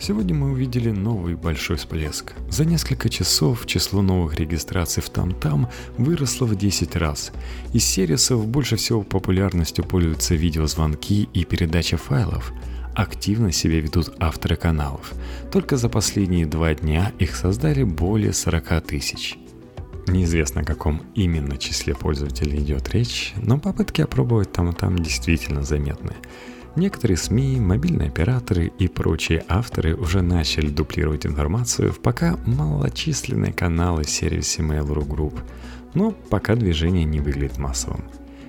Сегодня 0.00 0.34
мы 0.34 0.52
увидели 0.52 0.90
новый 0.90 1.34
большой 1.34 1.76
всплеск. 1.76 2.34
За 2.50 2.64
несколько 2.64 3.08
часов 3.08 3.66
число 3.66 4.02
новых 4.02 4.38
регистраций 4.38 5.02
в 5.02 5.08
Там-Там 5.10 5.68
выросло 5.98 6.44
в 6.44 6.54
10 6.54 6.96
раз. 6.96 7.32
Из 7.72 7.84
сервисов 7.84 8.46
больше 8.46 8.76
всего 8.76 9.02
популярностью 9.02 9.84
пользуются 9.84 10.34
видеозвонки 10.34 11.28
и 11.32 11.44
передача 11.44 11.96
файлов– 11.96 12.52
активно 12.96 13.52
себя 13.52 13.80
ведут 13.80 14.14
авторы 14.18 14.56
каналов. 14.56 15.12
Только 15.52 15.76
за 15.76 15.88
последние 15.88 16.46
два 16.46 16.74
дня 16.74 17.12
их 17.18 17.36
создали 17.36 17.84
более 17.84 18.32
40 18.32 18.80
тысяч. 18.82 19.36
Неизвестно, 20.08 20.62
о 20.62 20.64
каком 20.64 21.02
именно 21.14 21.58
числе 21.58 21.94
пользователей 21.94 22.58
идет 22.58 22.88
речь, 22.94 23.34
но 23.36 23.58
попытки 23.58 24.00
опробовать 24.00 24.52
там 24.52 24.70
и 24.70 24.72
там 24.72 24.98
действительно 24.98 25.62
заметны. 25.62 26.12
Некоторые 26.76 27.16
СМИ, 27.16 27.58
мобильные 27.58 28.08
операторы 28.08 28.70
и 28.78 28.86
прочие 28.86 29.44
авторы 29.48 29.94
уже 29.96 30.22
начали 30.22 30.68
дуплировать 30.68 31.26
информацию 31.26 31.92
в 31.92 32.00
пока 32.00 32.38
малочисленные 32.46 33.52
каналы 33.52 34.04
в 34.04 34.10
сервисе 34.10 34.62
Mail.ru 34.62 35.06
Group, 35.06 35.40
но 35.94 36.12
пока 36.12 36.54
движение 36.54 37.04
не 37.04 37.20
выглядит 37.20 37.58
массовым. 37.58 38.04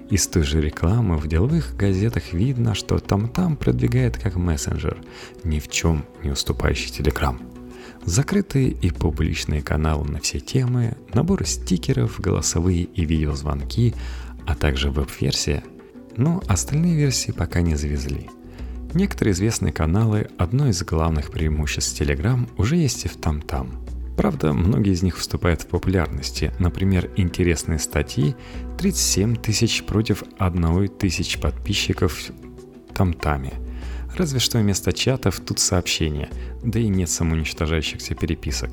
Из 0.09 0.27
той 0.27 0.43
же 0.43 0.61
рекламы 0.61 1.17
в 1.17 1.27
деловых 1.27 1.75
газетах 1.75 2.33
видно, 2.33 2.75
что 2.75 2.99
там-там 2.99 3.57
продвигает 3.57 4.17
как 4.17 4.35
мессенджер, 4.35 4.97
ни 5.43 5.59
в 5.59 5.67
чем 5.67 6.05
не 6.23 6.31
уступающий 6.31 6.91
Telegram– 6.91 7.37
Закрытые 8.07 8.69
и 8.69 8.89
публичные 8.89 9.61
каналы 9.61 10.05
на 10.09 10.21
все 10.21 10.39
темы, 10.39 10.95
набор 11.13 11.45
стикеров, 11.45 12.21
голосовые 12.21 12.83
и 12.83 13.03
видеозвонки, 13.03 13.93
а 14.45 14.55
также 14.55 14.91
веб-версия. 14.91 15.61
Но 16.15 16.41
остальные 16.47 16.95
версии 16.95 17.31
пока 17.31 17.59
не 17.59 17.75
завезли. 17.75 18.29
Некоторые 18.93 19.33
известные 19.33 19.73
каналы, 19.73 20.29
одно 20.37 20.69
из 20.69 20.81
главных 20.83 21.31
преимуществ 21.31 21.99
Telegram, 22.01 22.47
уже 22.57 22.77
есть 22.77 23.03
и 23.03 23.09
в 23.09 23.17
там-там. 23.17 23.86
Правда, 24.17 24.51
многие 24.51 24.93
из 24.93 25.03
них 25.03 25.17
вступают 25.17 25.61
в 25.61 25.67
популярности. 25.67 26.51
Например, 26.59 27.09
интересные 27.15 27.79
статьи 27.79 28.35
37 28.77 29.35
тысяч 29.35 29.83
против 29.83 30.23
1 30.39 30.87
тысяч 30.89 31.39
подписчиков 31.39 32.13
в 32.89 32.93
там-таме– 32.93 33.53
Разве 34.17 34.39
что 34.39 34.57
вместо 34.57 34.93
чатов 34.93 35.39
тут 35.39 35.59
сообщения, 35.59 36.29
да 36.63 36.79
и 36.79 36.87
нет 36.87 37.07
самоуничтожающихся 37.07 38.15
переписок. 38.15 38.71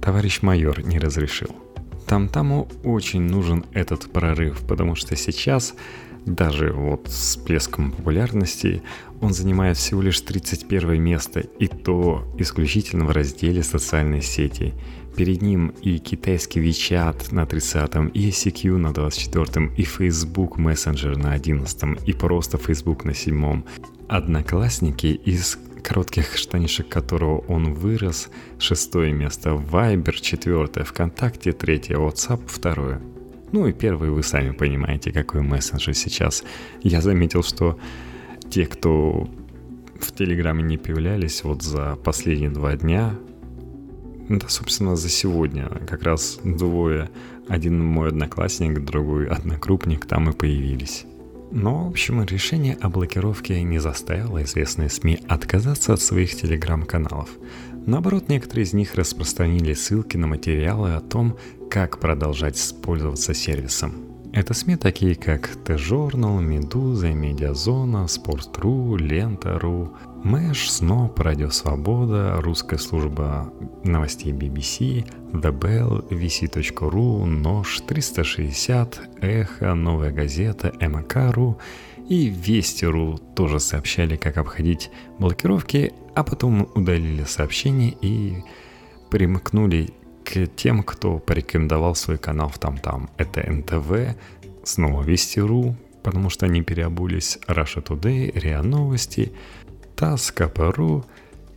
Товарищ 0.00 0.40
майор 0.40 0.80
не 0.80 0.98
разрешил. 0.98 1.54
Там-таму 2.06 2.66
очень 2.82 3.20
нужен 3.20 3.66
этот 3.72 4.10
прорыв, 4.10 4.60
потому 4.66 4.94
что 4.94 5.14
сейчас, 5.14 5.74
даже 6.26 6.72
вот 6.72 7.08
с 7.08 7.36
плеском 7.36 7.92
популярности, 7.92 8.82
он 9.20 9.32
занимает 9.32 9.76
всего 9.76 10.02
лишь 10.02 10.20
31 10.20 11.00
место, 11.00 11.40
и 11.40 11.68
то 11.68 12.26
исключительно 12.36 13.04
в 13.04 13.12
разделе 13.12 13.62
«Социальные 13.62 14.22
сети». 14.22 14.74
Перед 15.16 15.40
ним 15.40 15.68
и 15.80 15.98
китайский 15.98 16.60
WeChat 16.60 17.32
на 17.32 17.44
30-м, 17.44 18.08
и 18.08 18.28
ICQ 18.28 18.76
на 18.76 18.88
24-м, 18.88 19.72
и 19.74 19.84
Facebook 19.84 20.58
Messenger 20.58 21.16
на 21.16 21.34
11-м, 21.34 21.98
и 22.04 22.12
просто 22.12 22.58
Facebook 22.58 23.04
на 23.04 23.12
7-м, 23.12 23.64
Одноклассники, 24.08 25.06
из 25.06 25.58
коротких 25.82 26.36
штанишек 26.36 26.88
которого 26.88 27.38
он 27.48 27.72
вырос, 27.72 28.28
шестое 28.58 29.12
место, 29.12 29.50
Viber 29.50 30.20
четвертое, 30.20 30.84
ВКонтакте 30.84 31.52
третье, 31.52 31.96
WhatsApp 31.96 32.42
второе. 32.46 33.00
Ну 33.56 33.66
и 33.66 33.72
первый 33.72 34.10
вы 34.10 34.22
сами 34.22 34.50
понимаете, 34.50 35.12
какой 35.12 35.40
мессенджер 35.40 35.94
сейчас. 35.94 36.44
Я 36.82 37.00
заметил, 37.00 37.42
что 37.42 37.78
те, 38.50 38.66
кто 38.66 39.30
в 39.98 40.12
Телеграме 40.12 40.62
не 40.62 40.76
появлялись 40.76 41.42
вот 41.42 41.62
за 41.62 41.96
последние 42.04 42.50
два 42.50 42.76
дня, 42.76 43.14
да, 44.28 44.46
собственно, 44.48 44.94
за 44.94 45.08
сегодня 45.08 45.70
как 45.88 46.02
раз 46.02 46.38
двое, 46.44 47.08
один 47.48 47.82
мой 47.82 48.08
одноклассник, 48.08 48.84
другой 48.84 49.26
однокрупник 49.26 50.04
там 50.04 50.28
и 50.28 50.34
появились. 50.34 51.06
Но, 51.50 51.84
в 51.84 51.88
общем, 51.88 52.22
решение 52.24 52.76
о 52.82 52.90
блокировке 52.90 53.62
не 53.62 53.78
заставило 53.78 54.42
известные 54.42 54.90
СМИ 54.90 55.20
отказаться 55.28 55.94
от 55.94 56.02
своих 56.02 56.34
телеграм-каналов. 56.34 57.30
Наоборот, 57.86 58.28
некоторые 58.28 58.64
из 58.64 58.74
них 58.74 58.96
распространили 58.96 59.72
ссылки 59.72 60.18
на 60.18 60.26
материалы 60.26 60.92
о 60.92 61.00
том, 61.00 61.38
как 61.70 62.00
продолжать 62.00 62.74
пользоваться 62.82 63.34
сервисом. 63.34 64.06
Это 64.32 64.52
СМИ 64.52 64.76
такие 64.76 65.14
как 65.14 65.48
T-Journal, 65.64 66.42
Медуза, 66.42 67.08
Медиазона, 67.08 68.06
Спорт.ру, 68.06 68.96
Лента.ру, 68.96 69.94
Мэш, 70.24 70.70
Сноп, 70.70 71.18
Радио 71.20 71.48
Свобода, 71.48 72.38
русская 72.42 72.76
служба 72.76 73.50
новостей 73.82 74.32
BBC, 74.32 75.08
The 75.32 75.58
Bell, 75.58 76.06
VC.ru, 76.10 77.24
Нож, 77.24 77.80
360, 77.80 79.00
Эхо, 79.22 79.74
Новая 79.74 80.10
газета, 80.10 80.72
МК.ру 80.80 81.58
и 82.08 82.28
Вести.ру 82.28 83.18
тоже 83.34 83.58
сообщали, 83.58 84.16
как 84.16 84.36
обходить 84.36 84.90
блокировки, 85.18 85.92
а 86.14 86.22
потом 86.24 86.68
удалили 86.74 87.24
сообщения 87.24 87.96
и 88.00 88.42
примкнули 89.10 89.94
к 90.26 90.48
тем, 90.56 90.82
кто 90.82 91.18
порекомендовал 91.18 91.94
свой 91.94 92.18
канал 92.18 92.48
в 92.48 92.58
там-там. 92.58 93.08
Это 93.16 93.48
НТВ, 93.48 94.18
снова 94.64 95.02
Вести.ру, 95.02 95.76
потому 96.02 96.30
что 96.30 96.46
они 96.46 96.62
переобулись, 96.62 97.38
Russia 97.46 97.82
Today, 97.82 98.36
РИА 98.38 98.62
Новости, 98.62 99.32
ТАСС, 99.94 100.32
КПРУ 100.32 101.04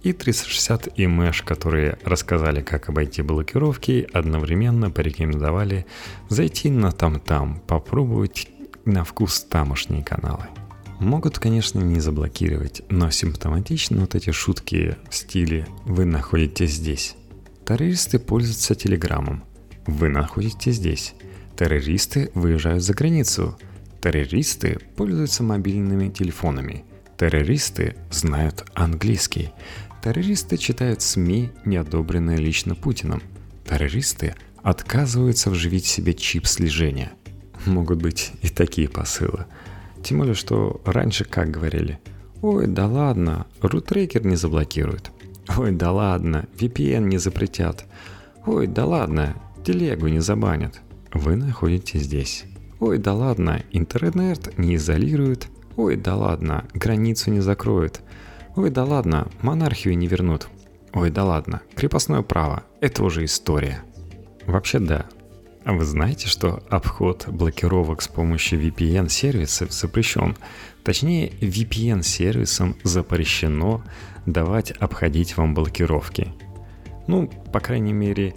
и 0.04 0.14
360 0.14 1.00
и 1.00 1.06
Mesh, 1.06 1.44
которые 1.44 1.98
рассказали, 2.06 2.62
как 2.62 2.90
обойти 2.90 3.22
блокировки, 3.24 4.08
одновременно 4.14 4.92
порекомендовали 4.92 5.86
зайти 6.30 6.70
на 6.70 6.92
там-там, 6.92 7.62
попробовать 7.68 8.48
на 8.86 9.04
вкус 9.04 9.42
тамошние 9.44 10.04
каналы. 10.04 10.46
Могут, 11.00 11.40
конечно, 11.40 11.80
не 11.80 12.00
заблокировать, 12.00 12.84
но 12.90 13.10
симптоматично 13.10 14.02
вот 14.02 14.16
эти 14.16 14.32
шутки 14.32 14.96
в 15.10 15.16
стиле 15.16 15.68
«Вы 15.86 16.06
находитесь 16.06 16.74
здесь». 16.74 17.16
Террористы 17.70 18.18
пользуются 18.18 18.74
телеграммом. 18.74 19.44
Вы 19.86 20.10
находитесь 20.10 20.78
здесь. 20.78 21.14
Террористы 21.56 22.32
выезжают 22.34 22.82
за 22.82 22.96
границу. 22.96 23.60
Террористы 24.02 24.80
пользуются 24.96 25.44
мобильными 25.44 26.10
телефонами. 26.10 26.84
Террористы 27.16 27.96
знают 28.10 28.66
английский. 28.74 29.52
Террористы 30.04 30.58
читают 30.58 31.04
СМИ, 31.04 31.52
не 31.64 31.78
одобренные 31.78 32.38
лично 32.38 32.74
Путиным. 32.74 33.22
Террористы 33.68 34.34
отказываются 34.64 35.52
вживить 35.52 35.86
себе 35.86 36.16
чип 36.16 36.48
слежения. 36.48 37.12
Могут 37.68 38.02
быть 38.02 38.32
и 38.42 38.50
такие 38.50 38.90
посылы. 38.90 39.46
Тем 40.04 40.18
более, 40.18 40.34
что 40.34 40.82
раньше 40.86 41.24
как 41.24 41.52
говорили? 41.52 42.00
Ой, 42.42 42.66
да 42.66 42.88
ладно, 42.88 43.46
рутрекер 43.62 44.26
не 44.26 44.38
заблокируют. 44.38 45.12
Ой, 45.58 45.72
да 45.72 45.92
ладно, 45.92 46.48
VPN 46.58 47.02
не 47.02 47.18
запретят. 47.18 47.86
Ой, 48.46 48.68
да 48.68 48.86
ладно, 48.86 49.36
телегу 49.66 50.08
не 50.08 50.20
забанят. 50.20 50.82
Вы 51.14 51.36
находитесь 51.36 52.04
здесь. 52.04 52.46
Ой, 52.80 52.98
да 52.98 53.14
ладно, 53.14 53.64
интернет 53.72 54.58
не 54.58 54.76
изолируют. 54.76 55.48
Ой, 55.76 55.96
да 55.96 56.16
ладно, 56.16 56.66
границу 56.74 57.32
не 57.32 57.40
закроют. 57.42 58.02
Ой, 58.56 58.70
да 58.70 58.86
ладно, 58.86 59.28
монархию 59.42 59.98
не 59.98 60.08
вернут. 60.08 60.48
Ой, 60.94 61.10
да 61.10 61.24
ладно, 61.24 61.62
крепостное 61.76 62.22
право– 62.22 62.64
это 62.82 63.04
уже 63.04 63.26
история. 63.26 63.84
Вообще 64.46 64.80
да. 64.80 65.06
А 65.66 65.74
вы 65.74 65.84
знаете, 65.86 66.28
что 66.28 66.64
обход 66.70 67.28
блокировок 67.28 68.02
с 68.02 68.08
помощью 68.08 68.62
VPN-сервисов 68.62 69.72
запрещен? 69.72 70.38
Точнее, 70.84 71.30
VPN-сервисам 71.42 72.76
запрещено 72.84 73.84
давать 74.26 74.72
обходить 74.72 75.38
вам 75.38 75.54
блокировки. 75.54 76.34
Ну, 77.08 77.28
по 77.52 77.60
крайней 77.60 77.94
мере, 77.94 78.36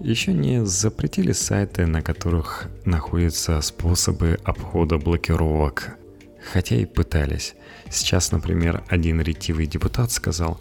еще 0.00 0.32
не 0.32 0.64
запретили 0.64 1.32
сайты, 1.32 1.86
на 1.86 2.02
которых 2.02 2.68
находятся 2.84 3.60
способы 3.60 4.38
обхода 4.44 4.98
блокировок 4.98 5.96
хотя 6.52 6.76
и 6.76 6.84
пытались. 6.84 7.54
Сейчас, 7.90 8.32
например, 8.32 8.84
один 8.88 9.20
ретивый 9.20 9.66
депутат 9.66 10.10
сказал, 10.10 10.60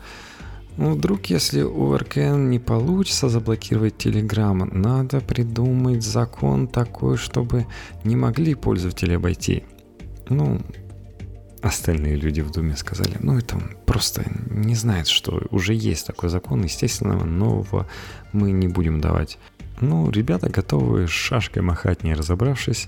ну, 0.77 0.93
вдруг, 0.95 1.27
если 1.27 1.61
у 1.61 1.95
РКН 1.95 2.49
не 2.49 2.59
получится 2.59 3.29
заблокировать 3.29 4.05
Telegram, 4.05 4.73
надо 4.73 5.21
придумать 5.21 6.03
закон 6.03 6.67
такой, 6.67 7.17
чтобы 7.17 7.65
не 8.03 8.15
могли 8.15 8.55
пользователи 8.55 9.13
обойти. 9.13 9.63
Ну, 10.29 10.61
остальные 11.61 12.15
люди 12.15 12.41
в 12.41 12.51
Думе 12.51 12.75
сказали, 12.75 13.17
ну, 13.19 13.37
это 13.37 13.57
просто 13.85 14.23
не 14.49 14.75
знает, 14.75 15.07
что 15.07 15.41
уже 15.51 15.73
есть 15.73 16.07
такой 16.07 16.29
закон, 16.29 16.63
естественно, 16.63 17.23
нового 17.23 17.87
мы 18.31 18.51
не 18.51 18.67
будем 18.67 18.99
давать. 18.99 19.37
Ну, 19.79 20.09
ребята 20.09 20.49
готовы 20.49 21.07
шашкой 21.07 21.61
махать, 21.61 22.03
не 22.03 22.13
разобравшись, 22.13 22.87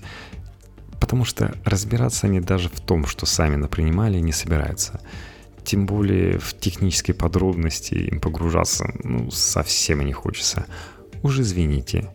Потому 1.00 1.24
что 1.24 1.54
разбираться 1.64 2.26
они 2.26 2.40
даже 2.40 2.68
в 2.68 2.80
том, 2.80 3.06
что 3.06 3.26
сами 3.26 3.56
напринимали, 3.56 4.18
не 4.18 4.32
собираются. 4.32 5.00
Тем 5.66 5.84
более 5.84 6.38
в 6.38 6.56
технические 6.56 7.16
подробности 7.16 7.94
им 7.94 8.20
погружаться 8.20 8.88
ну, 9.02 9.32
совсем 9.32 10.00
не 10.00 10.12
хочется. 10.12 10.66
Уж 11.24 11.40
извините. 11.40 12.08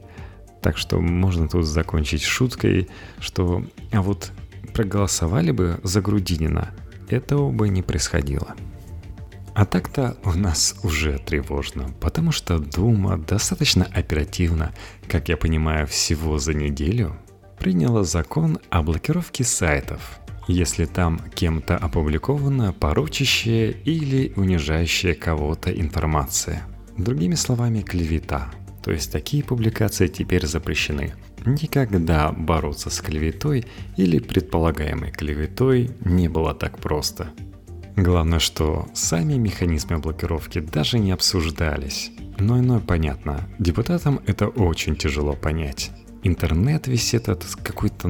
Так 0.61 0.77
что 0.77 1.01
можно 1.01 1.49
тут 1.49 1.65
закончить 1.65 2.23
шуткой, 2.23 2.87
что 3.19 3.65
а 3.91 4.01
вот 4.01 4.31
проголосовали 4.73 5.51
бы 5.51 5.81
за 5.83 5.99
Грудинина, 5.99 6.73
этого 7.09 7.51
бы 7.51 7.67
не 7.67 7.81
происходило. 7.81 8.55
А 9.53 9.65
так-то 9.65 10.15
у 10.23 10.31
нас 10.31 10.77
уже 10.81 11.19
тревожно, 11.19 11.89
потому 11.99 12.31
что 12.31 12.57
Дума 12.57 13.17
достаточно 13.17 13.85
оперативно, 13.93 14.73
как 15.09 15.27
я 15.27 15.35
понимаю, 15.35 15.87
всего 15.87 16.37
за 16.37 16.53
неделю 16.53 17.17
приняла 17.59 18.05
закон 18.05 18.59
о 18.69 18.81
блокировке 18.81 19.43
сайтов, 19.43 20.20
если 20.47 20.85
там 20.85 21.19
кем-то 21.33 21.77
опубликована 21.77 22.73
порочащая 22.73 23.71
или 23.71 24.33
унижающая 24.35 25.13
кого-то 25.13 25.71
информация. 25.71 26.63
Другими 26.97 27.35
словами, 27.35 27.81
клевета. 27.81 28.51
То 28.83 28.91
есть 28.91 29.11
такие 29.11 29.43
публикации 29.43 30.07
теперь 30.07 30.45
запрещены. 30.47 31.13
Никогда 31.45 32.31
бороться 32.31 32.89
с 32.89 32.99
клеветой 33.01 33.65
или 33.97 34.19
предполагаемой 34.19 35.11
клеветой 35.11 35.91
не 36.03 36.27
было 36.27 36.53
так 36.53 36.79
просто. 36.79 37.31
Главное, 37.95 38.39
что 38.39 38.87
сами 38.93 39.33
механизмы 39.33 39.99
блокировки 39.99 40.59
даже 40.59 40.97
не 40.97 41.11
обсуждались. 41.11 42.11
Но 42.39 42.59
иное 42.59 42.79
понятно, 42.79 43.47
депутатам 43.59 44.21
это 44.25 44.47
очень 44.47 44.95
тяжело 44.95 45.33
понять. 45.33 45.91
Интернет 46.23 46.87
весь 46.87 47.13
этот 47.13 47.43
какой-то... 47.63 48.09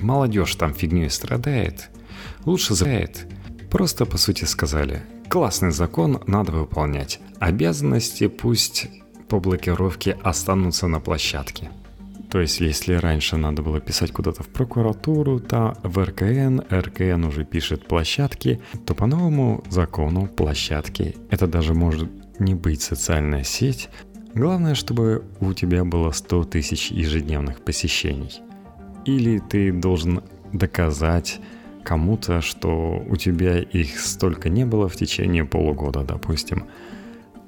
Молодежь 0.00 0.54
там 0.54 0.74
фигней 0.74 1.10
страдает. 1.10 1.90
Лучше 2.44 2.74
знает. 2.74 3.26
Просто 3.70 4.06
по 4.06 4.16
сути 4.16 4.44
сказали, 4.44 5.02
классный 5.28 5.70
закон 5.70 6.22
надо 6.26 6.52
выполнять. 6.52 7.20
Обязанности 7.38 8.28
пусть 8.28 8.88
по 9.28 9.40
блокировке 9.40 10.16
останутся 10.22 10.86
на 10.88 11.00
площадке. 11.00 11.70
То 12.30 12.40
есть, 12.40 12.60
если 12.60 12.94
раньше 12.94 13.36
надо 13.36 13.62
было 13.62 13.80
писать 13.80 14.12
куда-то 14.12 14.42
в 14.42 14.48
прокуратуру, 14.48 15.40
то 15.40 15.78
в 15.82 16.04
РКН, 16.04 16.60
РКН 16.70 17.24
уже 17.24 17.44
пишет 17.44 17.86
площадки, 17.86 18.60
то 18.86 18.94
по 18.94 19.06
новому 19.06 19.64
закону 19.70 20.26
площадки, 20.26 21.16
это 21.30 21.46
даже 21.46 21.72
может 21.72 22.10
не 22.38 22.54
быть 22.54 22.82
социальная 22.82 23.44
сеть, 23.44 23.88
Главное, 24.34 24.74
чтобы 24.74 25.24
у 25.40 25.52
тебя 25.52 25.84
было 25.84 26.12
100 26.12 26.44
тысяч 26.44 26.92
ежедневных 26.92 27.60
посещений. 27.60 28.40
Или 29.08 29.38
ты 29.38 29.72
должен 29.72 30.20
доказать 30.52 31.40
кому-то, 31.82 32.42
что 32.42 33.02
у 33.08 33.16
тебя 33.16 33.58
их 33.58 33.98
столько 34.00 34.50
не 34.50 34.66
было 34.66 34.86
в 34.86 34.96
течение 34.96 35.46
полугода, 35.46 36.02
допустим. 36.02 36.64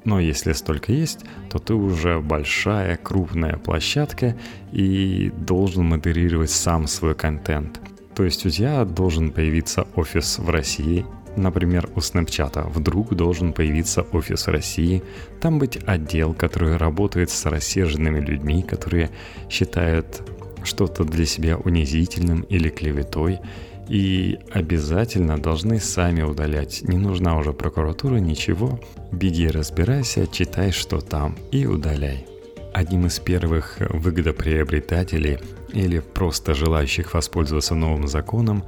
Но 0.04 0.18
если 0.20 0.54
столько 0.54 0.92
есть, 0.92 1.26
то 1.50 1.58
ты 1.58 1.74
уже 1.74 2.18
большая, 2.18 2.96
крупная 2.96 3.58
площадка 3.58 4.38
и 4.72 5.30
должен 5.36 5.84
модерировать 5.84 6.50
сам 6.50 6.86
свой 6.86 7.14
контент. 7.14 7.78
То 8.14 8.24
есть 8.24 8.46
у 8.46 8.48
тебя 8.48 8.86
должен 8.86 9.30
появиться 9.30 9.86
офис 9.96 10.38
в 10.38 10.48
России 10.48 11.04
Например, 11.36 11.88
у 11.94 12.00
Snapchat 12.00 12.70
вдруг 12.70 13.14
должен 13.14 13.52
появиться 13.52 14.02
офис 14.12 14.46
в 14.46 14.50
России, 14.50 15.02
там 15.40 15.60
быть 15.60 15.78
отдел, 15.86 16.34
который 16.34 16.76
работает 16.76 17.30
с 17.30 17.46
рассерженными 17.46 18.18
людьми, 18.18 18.62
которые 18.62 19.10
считают 19.48 20.22
что-то 20.64 21.04
для 21.04 21.26
себя 21.26 21.56
унизительным 21.56 22.42
или 22.42 22.68
клеветой, 22.68 23.40
и 23.88 24.38
обязательно 24.52 25.36
должны 25.36 25.80
сами 25.80 26.22
удалять. 26.22 26.82
Не 26.82 26.96
нужна 26.96 27.36
уже 27.36 27.52
прокуратура, 27.52 28.16
ничего. 28.16 28.78
Беги, 29.10 29.48
разбирайся, 29.48 30.28
читай, 30.28 30.70
что 30.70 31.00
там, 31.00 31.36
и 31.50 31.66
удаляй. 31.66 32.24
Одним 32.72 33.06
из 33.06 33.18
первых 33.18 33.78
выгодоприобретателей 33.80 35.38
или 35.72 35.98
просто 35.98 36.54
желающих 36.54 37.14
воспользоваться 37.14 37.74
новым 37.74 38.06
законом 38.06 38.64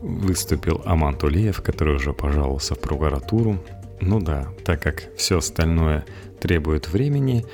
выступил 0.00 0.82
Аман 0.84 1.16
Тулеев, 1.16 1.62
который 1.62 1.94
уже 1.94 2.12
пожаловался 2.12 2.74
в 2.74 2.80
прокуратуру. 2.80 3.62
Ну 4.00 4.20
да, 4.20 4.48
так 4.64 4.82
как 4.82 5.08
все 5.16 5.38
остальное 5.38 6.04
требует 6.40 6.88
времени, 6.88 7.46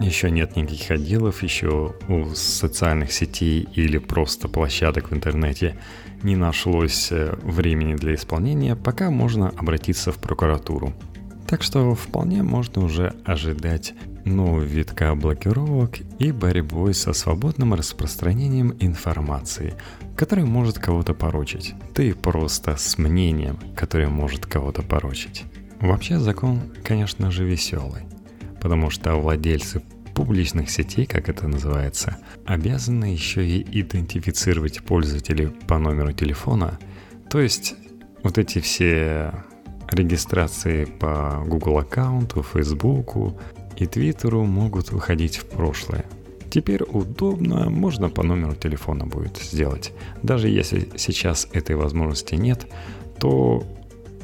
еще 0.00 0.30
нет 0.30 0.56
никаких 0.56 0.90
отделов, 0.90 1.42
еще 1.42 1.94
у 2.08 2.34
социальных 2.34 3.12
сетей 3.12 3.68
или 3.74 3.98
просто 3.98 4.48
площадок 4.48 5.10
в 5.10 5.14
интернете 5.14 5.76
не 6.22 6.36
нашлось 6.36 7.12
э, 7.12 7.36
времени 7.42 7.94
для 7.94 8.14
исполнения, 8.14 8.76
пока 8.76 9.10
можно 9.10 9.50
обратиться 9.50 10.10
в 10.10 10.16
прокуратуру. 10.16 10.92
Так 11.46 11.62
что 11.62 11.94
вполне 11.94 12.42
можно 12.42 12.84
уже 12.84 13.14
ожидать 13.24 13.94
нового 14.24 14.62
витка 14.62 15.14
блокировок 15.14 15.98
и 16.18 16.32
борьбой 16.32 16.94
со 16.94 17.12
свободным 17.12 17.74
распространением 17.74 18.74
информации, 18.80 19.74
который 20.16 20.44
может 20.44 20.78
кого-то 20.78 21.14
порочить, 21.14 21.74
и 21.98 22.12
просто 22.12 22.76
с 22.76 22.96
мнением, 22.98 23.58
которое 23.76 24.08
может 24.08 24.46
кого-то 24.46 24.82
порочить. 24.82 25.44
Вообще 25.80 26.18
закон, 26.18 26.72
конечно 26.82 27.30
же, 27.30 27.44
веселый, 27.44 28.02
потому 28.64 28.88
что 28.88 29.14
владельцы 29.16 29.82
публичных 30.14 30.70
сетей, 30.70 31.04
как 31.04 31.28
это 31.28 31.46
называется, 31.46 32.16
обязаны 32.46 33.04
еще 33.04 33.46
и 33.46 33.60
идентифицировать 33.80 34.82
пользователей 34.82 35.48
по 35.48 35.78
номеру 35.78 36.12
телефона, 36.12 36.78
то 37.28 37.40
есть 37.40 37.74
вот 38.22 38.38
эти 38.38 38.60
все 38.60 39.34
регистрации 39.90 40.86
по 40.86 41.44
Google 41.46 41.76
аккаунту, 41.76 42.42
Facebook 42.42 43.36
и 43.76 43.84
Twitter 43.84 44.42
могут 44.46 44.92
выходить 44.92 45.36
в 45.36 45.44
прошлое. 45.44 46.06
Теперь 46.48 46.84
удобно, 46.84 47.68
можно 47.68 48.08
по 48.08 48.22
номеру 48.22 48.54
телефона 48.54 49.04
будет 49.04 49.36
сделать. 49.36 49.92
Даже 50.22 50.48
если 50.48 50.88
сейчас 50.96 51.48
этой 51.52 51.76
возможности 51.76 52.34
нет, 52.34 52.66
то 53.18 53.62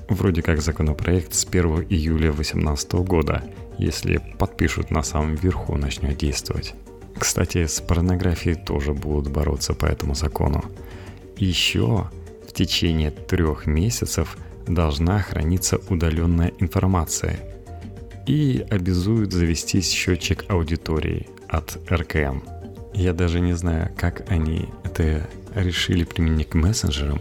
вроде 0.08 0.40
как 0.40 0.62
законопроект 0.62 1.34
с 1.34 1.44
1 1.44 1.88
июля 1.90 2.32
2018 2.32 2.92
года, 2.94 3.44
если 3.80 4.20
подпишут 4.38 4.90
на 4.90 5.02
самом 5.02 5.34
верху, 5.34 5.76
начнет 5.76 6.16
действовать. 6.16 6.74
Кстати, 7.18 7.66
с 7.66 7.80
порнографией 7.80 8.56
тоже 8.56 8.94
будут 8.94 9.32
бороться 9.32 9.74
по 9.74 9.86
этому 9.86 10.14
закону. 10.14 10.64
Еще 11.36 12.10
в 12.48 12.52
течение 12.52 13.10
трех 13.10 13.66
месяцев 13.66 14.36
должна 14.66 15.20
храниться 15.20 15.78
удаленная 15.88 16.52
информация 16.58 17.38
и 18.26 18.64
обязуют 18.70 19.32
завести 19.32 19.80
счетчик 19.80 20.44
аудитории– 20.48 21.28
от 21.50 21.78
РКМ. 21.90 22.42
Я 22.94 23.12
даже 23.12 23.40
не 23.40 23.54
знаю, 23.54 23.90
как 23.96 24.30
они 24.30 24.68
это 24.84 25.28
решили 25.54 26.04
применить 26.04 26.50
к 26.50 26.54
мессенджерам. 26.54 27.20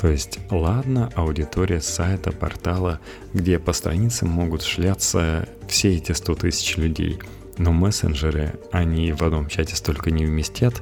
То 0.00 0.08
есть, 0.08 0.38
ладно, 0.50 1.12
аудитория 1.14 1.82
сайта, 1.82 2.32
портала, 2.32 3.00
где 3.34 3.58
по 3.58 3.74
страницам 3.74 4.30
могут 4.30 4.62
шляться 4.62 5.46
все 5.68 5.94
эти 5.94 6.12
100 6.12 6.34
тысяч 6.36 6.78
людей. 6.78 7.18
Но 7.58 7.72
мессенджеры, 7.72 8.54
они 8.72 9.12
в 9.12 9.22
одном 9.22 9.46
чате 9.48 9.76
столько 9.76 10.10
не 10.10 10.24
вместят, 10.24 10.80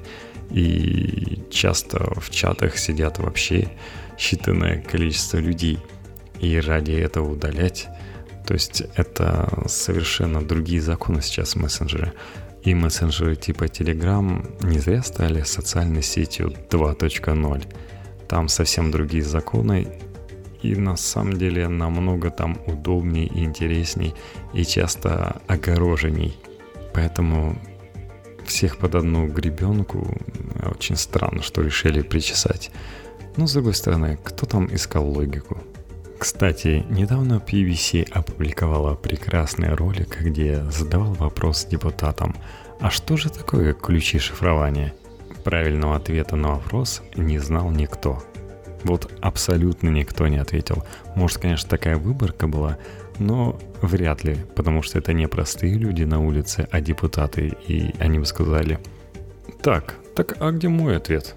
и 0.51 1.43
часто 1.51 1.99
в 2.21 2.31
чатах 2.31 2.79
сидят 2.79 3.19
вообще 3.19 3.73
считанное 4.17 4.81
количество 4.81 5.39
людей. 5.39 5.81
И 6.39 6.61
ради 6.61 6.93
этого 6.93 7.33
удалять, 7.33 7.89
то 8.47 8.55
есть 8.55 8.85
это 8.95 9.65
совершенно 9.67 10.47
другие 10.47 10.81
законы 10.81 11.23
сейчас 11.23 11.57
мессенджеры. 11.57 12.13
И 12.63 12.73
мессенджеры 12.73 13.35
типа 13.35 13.65
Telegram 13.65 14.65
не 14.65 14.79
зря 14.79 15.03
стали 15.03 15.43
социальной 15.43 16.03
сетью 16.05 16.55
2.0. 16.71 17.65
Там 18.29 18.49
совсем 18.49 18.91
другие 18.91 19.23
законы, 19.23 19.89
и 20.63 20.75
на 20.75 20.97
самом 20.97 21.35
деле 21.35 21.69
намного 21.69 22.31
там 22.31 22.59
удобнее 22.67 23.27
и 23.27 23.45
интересней, 23.45 24.15
и 24.53 24.65
часто 24.65 25.41
огороженней. 25.47 26.37
Поэтому 26.93 27.57
всех 28.45 28.79
под 28.79 28.95
одну 28.95 29.29
гребенку 29.29 30.17
очень 30.65 30.97
странно, 30.97 31.43
что 31.43 31.63
решили 31.63 32.03
причесать. 32.03 32.71
Но 33.37 33.47
с 33.47 33.53
другой 33.53 33.75
стороны, 33.75 34.19
кто 34.25 34.47
там 34.47 34.69
искал 34.75 35.09
логику? 35.09 35.59
Кстати, 36.19 36.85
недавно 36.91 37.35
PBC 37.35 38.11
опубликовала 38.11 38.95
прекрасный 38.97 39.75
ролик, 39.75 40.21
где 40.21 40.65
задавал 40.71 41.15
вопрос 41.15 41.65
депутатам, 41.65 42.35
а 42.81 42.91
что 42.91 43.17
же 43.17 43.31
такое 43.31 43.73
ключи 43.73 44.19
шифрования? 44.19 44.95
Правильного 45.49 45.97
ответа 45.97 46.37
на 46.37 46.57
вопрос 46.57 47.01
не 47.17 47.39
знал 47.39 47.71
никто. 47.71 48.23
Вот 48.85 49.11
абсолютно 49.23 49.89
никто 49.89 50.29
не 50.29 50.37
ответил. 50.37 50.85
Может, 51.15 51.39
конечно, 51.39 51.71
такая 51.71 51.97
выборка 51.97 52.47
была, 52.47 52.77
но 53.19 53.59
вряд 53.81 54.25
ли, 54.25 54.37
потому 54.55 54.83
что 54.83 54.99
это 54.99 55.15
не 55.15 55.27
простые 55.27 55.79
люди 55.79 56.03
на 56.03 56.21
улице, 56.21 56.69
а 56.71 56.83
депутаты, 56.83 57.57
и 57.67 57.95
они 57.99 58.19
бы 58.19 58.27
сказали, 58.27 58.79
так, 59.63 59.95
так 60.15 60.37
а 60.39 60.51
где 60.51 60.69
мой 60.69 60.99
ответ? 60.99 61.35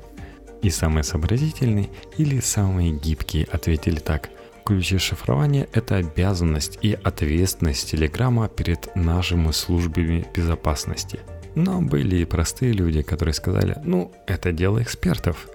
И 0.62 0.70
самые 0.70 1.04
сообразительные 1.04 1.88
или 2.18 2.42
самые 2.42 2.92
гибкие 2.92 3.48
ответили 3.50 4.00
так– 4.00 4.30
Ключи 4.66 5.00
шифрования– 5.00 5.68
это 5.74 5.96
обязанность 5.96 6.78
и 6.84 6.94
ответственность 6.94 7.90
Телеграма 7.90 8.48
перед 8.48 8.96
нашими 8.96 9.52
службами 9.52 10.28
безопасности. 10.36 11.20
Но 11.56 11.82
были 11.82 12.18
и 12.18 12.26
простые 12.26 12.74
люди, 12.74 13.02
которые 13.02 13.34
сказали, 13.34 13.78
ну, 13.84 14.12
это 14.28 14.52
дело 14.52 14.82
экспертов. 14.82 15.48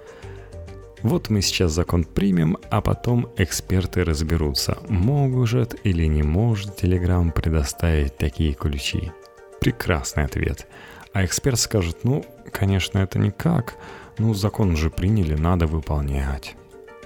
Вот 1.02 1.30
мы 1.30 1.40
сейчас 1.42 1.72
закон 1.72 2.04
примем, 2.04 2.56
а 2.70 2.80
потом 2.80 3.28
эксперты 3.37 4.04
разберутся, 4.04 4.78
может 4.88 5.76
или 5.85 6.06
не 6.06 6.22
может 6.22 6.82
Telegram 6.82 7.30
предоставить 7.30 8.16
такие 8.16 8.54
ключи. 8.54 9.12
Прекрасный 9.61 10.24
ответ. 10.24 10.66
А 11.12 11.24
эксперт 11.24 11.59
скажет, 11.59 11.98
ну, 12.02 12.24
конечно, 12.50 12.98
это 12.98 13.18
никак, 13.18 13.76
ну, 14.18 14.35
закон 14.35 14.72
уже 14.72 14.90
приняли, 14.90 15.35
надо 15.35 15.66
выполнять. 15.66 16.56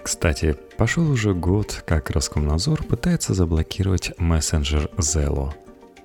Кстати, 0.02 0.56
пошел 0.76 1.08
уже 1.10 1.34
год, 1.34 1.82
как 1.86 2.10
Роскомнадзор 2.10 2.84
пытается 2.84 3.34
заблокировать 3.34 4.12
мессенджер 4.18 4.90
Zello. 4.96 5.52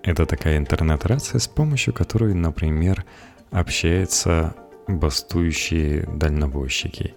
Это 0.05 0.25
такая 0.25 0.57
интернет-рация, 0.57 1.39
с 1.39 1.47
помощью 1.47 1.93
которой, 1.93 2.33
например, 2.33 3.03
общаются 3.51 4.55
бастующие 4.87 6.03
дальнобойщики. 6.03 7.15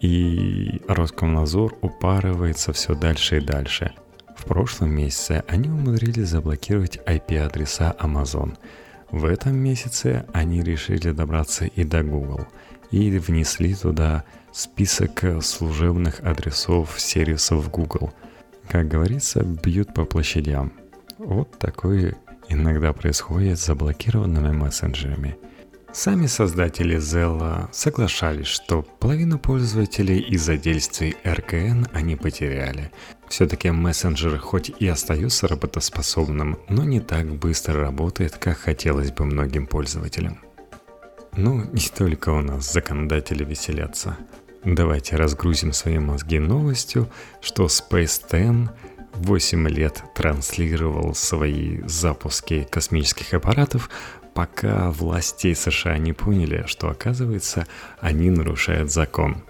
И 0.00 0.82
Роскомнадзор 0.88 1.78
упарывается 1.80 2.72
все 2.72 2.94
дальше 2.94 3.38
и 3.38 3.40
дальше. 3.40 3.92
В 4.36 4.44
прошлом 4.44 4.90
месяце 4.90 5.44
они 5.48 5.70
умудрились 5.70 6.28
заблокировать 6.28 6.98
IP-адреса 7.06 7.96
Amazon. 7.98 8.58
В 9.10 9.24
этом 9.24 9.56
месяце 9.56 10.26
они 10.34 10.62
решили 10.62 11.12
добраться 11.12 11.64
и 11.64 11.84
до 11.84 12.02
Google– 12.02 12.46
и 12.90 13.18
внесли 13.18 13.74
туда 13.74 14.24
список 14.52 15.24
служебных 15.42 16.20
адресов 16.20 16.94
сервисов 16.98 17.70
Google. 17.70 18.12
Как 18.68 18.88
говорится, 18.88 19.42
бьют 19.42 19.94
по 19.94 20.04
площадям. 20.04 20.72
Вот 21.18 21.58
такое 21.58 22.16
иногда 22.48 22.92
происходит 22.92 23.58
с 23.58 23.66
заблокированными 23.66 24.52
мессенджерами. 24.52 25.36
Сами 25.92 26.26
создатели 26.26 26.98
Zella 26.98 27.68
соглашались, 27.72 28.48
что 28.48 28.82
половину 28.82 29.38
пользователей 29.38 30.18
из-за 30.18 30.58
действий 30.58 31.16
РКН 31.24 31.86
они 31.94 32.16
потеряли. 32.16 32.92
Все-таки 33.28 33.70
мессенджер 33.70 34.38
хоть 34.38 34.70
и 34.78 34.86
остается 34.88 35.48
работоспособным, 35.48 36.58
но 36.68 36.84
не 36.84 37.00
так 37.00 37.26
быстро 37.36 37.80
работает, 37.80 38.36
как 38.36 38.58
хотелось 38.58 39.10
бы 39.10 39.24
многим 39.24 39.66
пользователям. 39.66 40.38
Ну, 41.34 41.64
не 41.72 41.88
только 41.88 42.28
у 42.28 42.42
нас 42.42 42.70
законодатели 42.70 43.42
веселятся. 43.42 44.18
Давайте 44.64 45.16
разгрузим 45.16 45.72
свои 45.72 45.98
мозги 45.98 46.38
новостью, 46.38 47.08
что 47.40 47.66
Space 47.66 48.20
10 48.30 48.68
8 49.16 49.68
лет 49.68 50.02
транслировал 50.14 51.14
свои 51.14 51.80
запуски 51.86 52.66
космических 52.70 53.34
аппаратов, 53.34 53.90
пока 54.34 54.90
власти 54.90 55.54
США 55.54 55.98
не 55.98 56.12
поняли, 56.12 56.64
что 56.66 56.88
оказывается 56.88 57.66
они 58.00 58.30
нарушают 58.30 58.90
закон. 58.90 59.42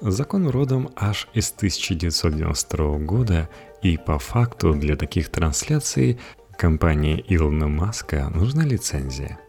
Закон 0.00 0.48
родом 0.48 0.90
аж 0.94 1.28
из 1.32 1.50
1992 1.52 2.98
года, 2.98 3.48
и 3.82 3.96
по 3.96 4.18
факту 4.18 4.74
для 4.74 4.96
таких 4.96 5.30
трансляций 5.30 6.18
компании 6.58 7.24
Илона 7.28 7.68
Маска 7.68 8.30
нужна 8.34 8.64
лицензия– 8.64 9.38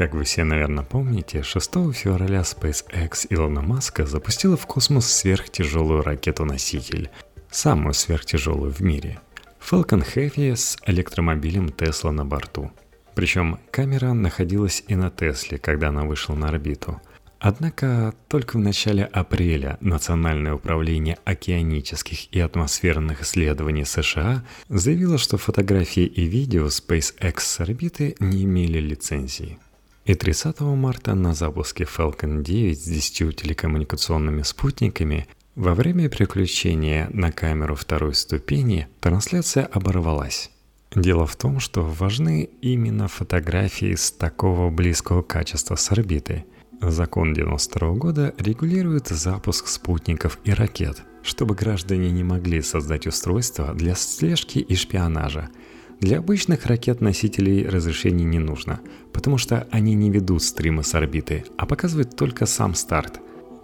как 0.00 0.14
вы 0.14 0.24
все, 0.24 0.44
наверное, 0.44 0.82
помните, 0.82 1.42
6 1.42 1.92
февраля 1.92 2.40
SpaceX 2.40 3.26
Илона 3.28 3.60
Маска 3.60 4.06
запустила 4.06 4.56
в 4.56 4.64
космос 4.66 5.04
сверхтяжелую 5.12 6.02
ракету-носитель, 6.02 7.10
самую 7.50 7.94
сверхтяжелую 7.94 8.72
в 8.72 8.80
мире– 8.80 9.20
Falcon 9.60 10.04
Heavy 10.04 10.56
с 10.56 10.76
электромобилем 10.86 11.66
Tesla 11.66 12.10
на 12.10 12.24
борту. 12.24 12.72
Причем 13.14 13.60
камера 13.70 14.12
находилась 14.12 14.82
и 14.88 14.94
на 14.94 15.10
Тесле, 15.10 15.58
когда 15.58 15.88
она 15.88 16.04
вышла 16.04 16.34
на 16.34 16.48
орбиту. 16.48 17.00
Однако 17.38 18.14
только 18.28 18.56
в 18.56 18.60
начале 18.60 19.04
апреля 19.04 19.78
Национальное 19.80 20.54
управление 20.54 21.18
океанических 21.24 22.32
и 22.34 22.40
атмосферных 22.40 23.22
исследований 23.22 23.84
США 23.84 24.44
заявило, 24.68 25.18
что 25.18 25.38
фотографии 25.38 26.04
и 26.04 26.24
видео 26.24 26.66
SpaceX 26.66 27.40
с 27.40 27.60
орбиты 27.60 28.14
не 28.18 28.44
имели 28.44 28.78
лицензии. 28.78 29.58
И 30.04 30.14
30 30.14 30.60
марта 30.60 31.14
на 31.14 31.32
запуске 31.32 31.84
Falcon 31.84 32.42
9 32.42 32.78
с 32.78 32.84
10 32.84 33.36
телекоммуникационными 33.36 34.42
спутниками 34.42 35.28
во 35.60 35.74
время 35.74 36.08
переключения 36.08 37.10
на 37.12 37.30
камеру 37.30 37.74
второй 37.74 38.14
ступени 38.14 38.88
трансляция 39.00 39.66
оборвалась. 39.66 40.50
Дело 40.96 41.26
в 41.26 41.36
том, 41.36 41.60
что 41.60 41.82
важны 41.82 42.48
именно 42.62 43.08
фотографии 43.08 43.94
с 43.94 44.10
такого 44.10 44.70
близкого 44.70 45.20
качества 45.20 45.74
с 45.76 45.92
орбиты. 45.92 46.46
Закон 46.80 47.34
92 47.34 47.90
года 47.90 48.34
регулирует 48.38 49.08
запуск 49.08 49.68
спутников 49.68 50.38
и 50.44 50.52
ракет, 50.54 51.02
чтобы 51.22 51.54
граждане 51.54 52.10
не 52.10 52.24
могли 52.24 52.62
создать 52.62 53.06
устройства 53.06 53.74
для 53.74 53.94
слежки 53.94 54.60
и 54.60 54.74
шпионажа– 54.74 55.50
для 56.00 56.16
обычных 56.16 56.64
ракет-носителей 56.64 57.68
разрешений 57.68 58.24
не 58.24 58.38
нужно, 58.38 58.80
потому 59.12 59.36
что 59.36 59.68
они 59.70 59.94
не 59.94 60.10
ведут 60.10 60.42
стримы 60.42 60.82
с 60.82 60.94
орбиты, 60.94 61.44
а 61.58 61.66
показывают 61.66 62.16
только 62.16 62.46
сам 62.46 62.74
старт. 62.74 63.20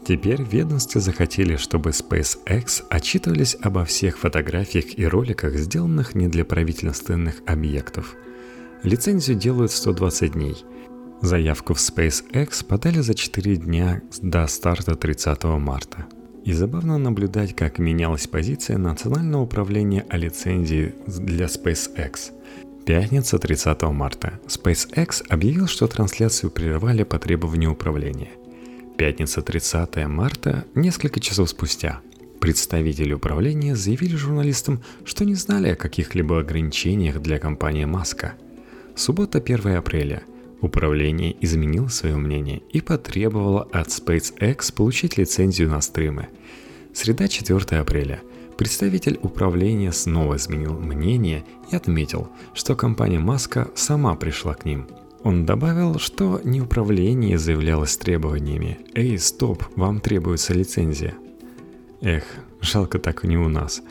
Теперь 0.07 0.41
ведомстве 0.41 1.01
захотели, 1.01 1.57
чтобы 1.57 1.91
SpaceX 1.91 2.85
отчитывались 2.89 3.57
обо 3.61 3.85
всех 3.85 4.19
фотографиях 4.19 4.97
и 4.97 5.05
роликах, 5.05 5.57
сделанных 5.57 6.15
не 6.15 6.29
для 6.29 6.45
правительственных 6.45 7.43
объектов. 7.45 8.15
Лицензию 8.85 9.37
делают 9.37 9.73
120 9.73 10.35
дней. 10.35 10.65
Заявку 11.23 11.75
в 11.75 11.79
SpaceX 11.79 12.65
подали 12.65 13.01
за 13.01 13.15
4 13.15 13.57
дня 13.57 14.01
до 14.23 14.47
старта 14.47 14.95
30 14.95 15.43
марта. 15.45 16.07
И 16.45 16.53
забавно 16.53 16.99
наблюдать, 16.99 17.57
как 17.57 17.81
менялась 17.81 18.29
позиция 18.29 18.79
Национального 18.79 19.43
управления 19.43 20.07
о 20.09 20.17
лицензии 20.17 20.95
для 21.09 21.47
SpaceX. 21.47 22.31
Пятница 22.85 23.41
30 23.41 23.83
марта. 23.83 24.39
SpaceX 24.47 25.25
объявил, 25.29 25.67
что 25.67 25.89
трансляцию 25.89 26.53
прервали 26.53 27.03
по 27.03 27.19
требованию 27.19 27.73
управления. 27.73 28.31
Пятница 28.97 29.43
30 29.43 30.07
марта, 30.07 30.65
несколько 30.75 31.21
часов 31.21 31.51
спустя. 31.51 32.01
Представители 32.41 33.13
управления 33.13 33.77
заявили 33.77 34.17
журналистам, 34.17 34.83
что 35.05 35.25
не 35.25 35.35
знали 35.35 35.71
о 35.71 35.77
каких-либо 35.77 36.41
ограничениях 36.41 37.21
для 37.21 37.39
компании 37.39 37.85
Маска. 37.85 38.35
Суббота 38.95 39.39
1 39.39 39.77
апреля– 39.77 40.23
Управление 40.61 41.37
изменило 41.41 41.89
свое 41.89 42.17
мнение 42.17 42.63
и 42.71 42.81
потребовало 42.81 43.69
от 43.73 43.89
SpaceX 43.89 44.75
получить 44.75 45.19
лицензию 45.19 45.71
на 45.71 45.81
стримы. 45.81 46.29
Среда 46.95 47.29
4 47.29 47.79
апреля. 47.79 48.23
Представитель 48.57 49.19
управления 49.23 49.93
снова 49.93 50.37
изменил 50.37 50.73
мнение 50.73 51.45
и 51.71 51.77
отметил, 51.77 52.31
что 52.55 52.75
компания 52.75 53.19
Маска 53.19 53.69
сама 53.75 54.15
пришла 54.15 54.55
к 54.55 54.65
ним. 54.65 54.87
Он 55.23 55.45
добавил, 55.45 55.99
что 55.99 56.41
не 56.45 56.61
управление 56.61 57.39
заявлялось 57.39 57.97
требованиями. 57.97 58.79
«Эй, 58.95 59.19
стоп, 59.19 59.65
вам 59.77 60.01
требуется 60.01 60.55
лицензия». 60.55 61.15
Эх, 62.01 62.25
жалко 62.61 62.99
так 62.99 63.25
не 63.25 63.37
у 63.37 63.49
нас. 63.49 63.83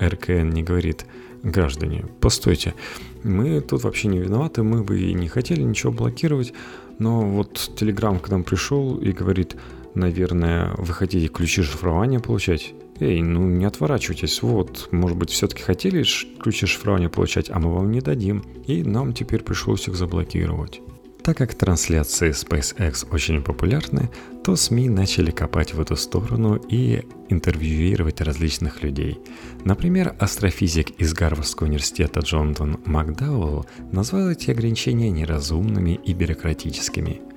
РКН 0.00 0.50
не 0.50 0.62
говорит– 0.62 1.06
граждане, 1.44 2.06
постойте, 2.20 2.74
мы 3.22 3.60
тут 3.60 3.84
вообще 3.84 4.08
не 4.08 4.18
виноваты, 4.18 4.62
мы 4.62 4.82
бы 4.82 5.00
и 5.00 5.14
не 5.14 5.28
хотели 5.28 5.62
ничего 5.62 5.92
блокировать, 5.92 6.52
но 6.98 7.20
вот 7.20 7.70
Телеграм 7.76 8.18
к 8.18 8.28
нам 8.30 8.44
пришел 8.44 8.98
и 8.98 9.12
говорит, 9.12 9.56
наверное, 9.94 10.74
вы 10.78 10.92
хотите 10.92 11.28
ключи 11.28 11.62
шифрования 11.62 12.18
получать? 12.18 12.74
Эй, 13.00 13.22
ну 13.22 13.48
не 13.48 13.64
отворачивайтесь, 13.64 14.42
вот, 14.42 14.88
может 14.92 15.18
быть, 15.18 15.30
все-таки 15.30 15.62
хотели 15.62 16.04
ключи 16.40 16.66
шифрования 16.66 17.08
получать, 17.08 17.50
а 17.50 17.58
мы 17.58 17.74
вам 17.74 17.90
не 17.90 18.00
дадим, 18.00 18.44
и 18.66 18.84
нам 18.84 19.12
теперь 19.12 19.42
пришлось 19.42 19.88
их 19.88 19.96
заблокировать. 19.96 20.80
Так 21.24 21.38
как 21.38 21.54
трансляции 21.54 22.30
SpaceX 22.30 23.06
очень 23.10 23.42
популярны, 23.42 24.10
то 24.44 24.56
СМИ 24.56 24.90
начали 24.90 25.30
копать 25.30 25.72
в 25.72 25.80
эту 25.80 25.96
сторону 25.96 26.60
и 26.68 27.02
интервьюировать 27.30 28.20
различных 28.20 28.82
людей. 28.82 29.18
Например, 29.64 30.14
астрофизик 30.18 30.90
из 31.00 31.14
Гарвардского 31.14 31.66
университета 31.66 32.20
Джонатан 32.20 32.78
Макдауэлл 32.84 33.64
назвал 33.90 34.28
эти 34.28 34.50
ограничения 34.50 35.10
неразумными 35.10 35.98
и 36.04 36.12
бюрократическими– 36.12 37.22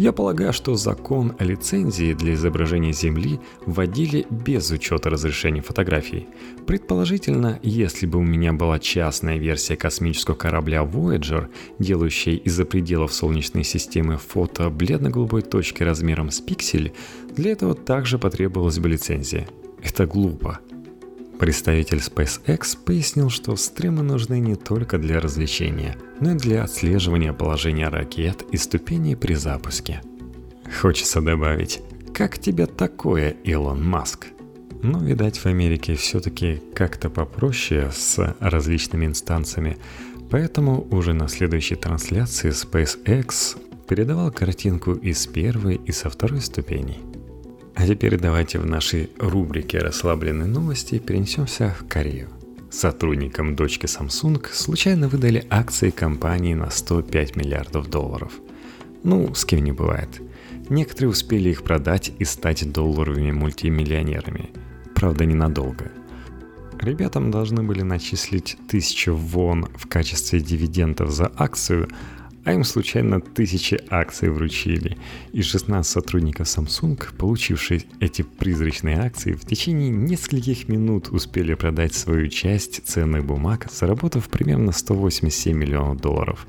я 0.00 0.12
полагаю, 0.12 0.54
что 0.54 0.76
закон 0.76 1.34
о 1.38 1.44
лицензии 1.44 2.14
для 2.14 2.32
изображения 2.32 2.90
Земли 2.90 3.38
вводили 3.66 4.26
без 4.30 4.70
учета 4.70 5.10
разрешения 5.10 5.60
фотографий. 5.60 6.26
Предположительно, 6.66 7.60
если 7.62 8.06
бы 8.06 8.18
у 8.18 8.22
меня 8.22 8.54
была 8.54 8.78
частная 8.78 9.36
версия 9.36 9.76
космического 9.76 10.34
корабля 10.34 10.84
Voyager, 10.84 11.48
делающая 11.78 12.36
из-за 12.36 12.64
пределов 12.64 13.12
Солнечной 13.12 13.62
системы 13.62 14.16
фото 14.16 14.70
бледно-голубой 14.70 15.42
точки 15.42 15.82
размером 15.82 16.30
с 16.30 16.40
пиксель, 16.40 16.94
для 17.36 17.52
этого 17.52 17.74
также 17.74 18.18
потребовалась 18.18 18.78
бы 18.78 18.88
лицензия. 18.88 19.46
Это 19.82 20.06
глупо. 20.06 20.60
Представитель 21.40 22.00
SpaceX 22.00 22.76
пояснил, 22.84 23.30
что 23.30 23.56
стримы 23.56 24.02
нужны 24.02 24.38
не 24.40 24.56
только 24.56 24.98
для 24.98 25.20
развлечения, 25.20 25.96
но 26.20 26.32
и 26.32 26.34
для 26.34 26.62
отслеживания 26.64 27.32
положения 27.32 27.88
ракет 27.88 28.42
и 28.52 28.58
ступеней 28.58 29.16
при 29.16 29.32
запуске. 29.32 30.02
Хочется 30.82 31.22
добавить, 31.22 31.80
Как 32.12 32.38
тебе 32.38 32.66
такое, 32.66 33.30
Илон 33.30 33.82
Маск? 33.82 34.26
Но, 34.82 35.02
видать, 35.02 35.38
в 35.38 35.46
Америке 35.46 35.94
все-таки 35.94 36.62
как-то 36.74 37.08
попроще 37.08 37.90
с 37.90 38.36
различными 38.38 39.06
инстанциями, 39.06 39.78
поэтому 40.30 40.86
уже 40.90 41.14
на 41.14 41.26
следующей 41.28 41.76
трансляции 41.76 42.50
SpaceX 42.50 43.56
передавал 43.88 44.30
картинку 44.30 44.92
из 44.92 45.26
первой 45.26 45.76
и 45.76 45.92
со 45.92 46.10
второй 46.10 46.42
ступеней. 46.42 46.98
А 47.74 47.86
теперь 47.86 48.18
давайте 48.18 48.58
в 48.58 48.66
нашей 48.66 49.10
рубрике 49.18 49.78
«Расслабленные 49.78 50.48
новости» 50.48 50.98
перенесемся 50.98 51.74
в 51.78 51.86
Корею. 51.86 52.28
Сотрудникам 52.70 53.56
дочки 53.56 53.86
Samsung 53.86 54.46
случайно 54.52 55.08
выдали 55.08 55.46
акции 55.50 55.90
компании 55.90 56.54
на 56.54 56.70
105 56.70 57.36
миллиардов 57.36 57.88
долларов. 57.88 58.32
Ну, 59.02 59.34
с 59.34 59.44
кем 59.44 59.64
не 59.64 59.72
бывает. 59.72 60.20
Некоторые 60.68 61.10
успели 61.10 61.48
их 61.48 61.62
продать 61.62 62.12
и 62.18 62.24
стать 62.24 62.70
долларовыми 62.70 63.32
мультимиллионерами. 63.32 64.50
Правда, 64.94 65.24
ненадолго. 65.24 65.90
Ребятам 66.78 67.30
должны 67.30 67.62
были 67.62 67.82
начислить 67.82 68.56
1000 68.68 69.12
вон 69.12 69.68
в 69.76 69.86
качестве 69.86 70.40
дивидендов 70.40 71.10
за 71.10 71.30
акцию, 71.36 71.88
а 72.44 72.52
им 72.52 72.64
случайно 72.64 73.20
тысячи 73.20 73.80
акций 73.90 74.30
вручили, 74.30 74.96
и 75.32 75.42
16 75.42 75.90
сотрудников 75.90 76.46
Samsung, 76.46 77.14
получившие 77.16 77.82
эти 78.00 78.22
призрачные 78.22 78.98
акции, 78.98 79.32
в 79.32 79.44
течение 79.44 79.90
нескольких 79.90 80.68
минут 80.68 81.08
успели 81.08 81.54
продать 81.54 81.94
свою 81.94 82.28
часть 82.28 82.86
ценных 82.86 83.24
бумаг, 83.24 83.68
заработав 83.70 84.28
примерно 84.28 84.72
187 84.72 85.56
миллионов 85.56 86.00
долларов. 86.00 86.46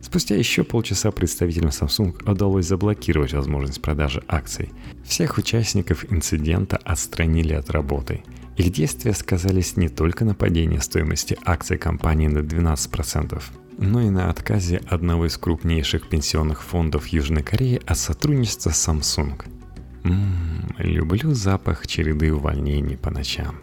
Спустя 0.00 0.36
еще 0.36 0.64
полчаса 0.64 1.10
представителям 1.10 1.70
Samsung 1.70 2.30
удалось 2.30 2.66
заблокировать 2.66 3.32
возможность 3.32 3.80
продажи 3.80 4.22
акций. 4.28 4.70
Всех 5.04 5.38
участников 5.38 6.04
инцидента 6.12 6.76
отстранили 6.76 7.54
от 7.54 7.70
работы. 7.70 8.22
Их 8.56 8.70
действия 8.70 9.14
сказались 9.14 9.76
не 9.76 9.88
только 9.88 10.24
на 10.24 10.34
падении 10.34 10.78
стоимости 10.78 11.36
акций 11.44 11.78
компании 11.78 12.28
на 12.28 12.40
12%, 12.40 13.42
но 13.78 14.00
и 14.02 14.10
на 14.10 14.30
отказе 14.30 14.80
одного 14.88 15.26
из 15.26 15.36
крупнейших 15.36 16.08
пенсионных 16.08 16.62
фондов 16.62 17.08
Южной 17.08 17.42
Кореи 17.42 17.80
от 17.86 17.98
сотрудничества 17.98 18.70
с 18.70 18.88
Samsung. 18.88 19.42
Ммм, 20.04 20.74
люблю 20.78 21.34
запах 21.34 21.86
череды 21.86 22.32
увольнений 22.32 22.96
по 22.96 23.10
ночам. 23.10 23.56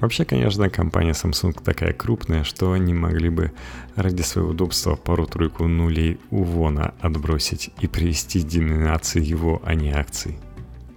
Вообще, 0.00 0.24
конечно, 0.24 0.68
компания 0.68 1.12
Samsung 1.12 1.62
такая 1.62 1.92
крупная, 1.92 2.42
что 2.42 2.72
они 2.72 2.92
могли 2.92 3.28
бы 3.28 3.52
ради 3.94 4.22
своего 4.22 4.50
удобства 4.50 4.96
пару-тройку 4.96 5.68
нулей 5.68 6.18
у 6.30 6.42
Вона 6.42 6.94
отбросить 7.00 7.70
и 7.80 7.86
привести 7.86 8.42
деноминации 8.42 9.22
его, 9.22 9.62
а 9.64 9.74
не 9.74 9.92
акций. 9.92 10.38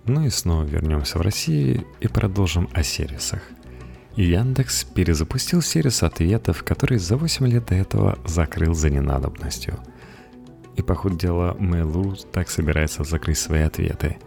Ну 0.07 0.25
и 0.25 0.29
снова 0.29 0.63
вернемся 0.63 1.19
в 1.19 1.21
Россию 1.21 1.85
и 1.99 2.07
продолжим 2.07 2.67
о 2.73 2.81
сервисах. 2.81 3.41
Яндекс 4.15 4.85
перезапустил 4.85 5.61
сервис 5.61 6.01
ответов, 6.01 6.63
который 6.63 6.97
за 6.97 7.17
8 7.17 7.47
лет 7.47 7.65
до 7.65 7.75
этого 7.75 8.17
закрыл 8.25 8.73
за 8.73 8.89
ненадобностью. 8.89 9.77
И 10.75 10.81
по 10.81 10.95
ходу 10.95 11.17
дела 11.17 11.55
Mail.ru 11.59 12.17
так 12.31 12.49
собирается 12.49 13.03
закрыть 13.03 13.37
свои 13.37 13.61
ответы. 13.61 14.17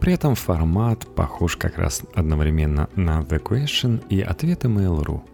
При 0.00 0.14
этом 0.14 0.34
формат 0.34 1.06
похож 1.14 1.56
как 1.56 1.78
раз 1.78 2.02
одновременно 2.14 2.88
на 2.96 3.20
The 3.20 3.42
Question 3.42 4.06
и 4.08 4.20
ответы 4.20 4.68
Mail.ru– 4.68 5.22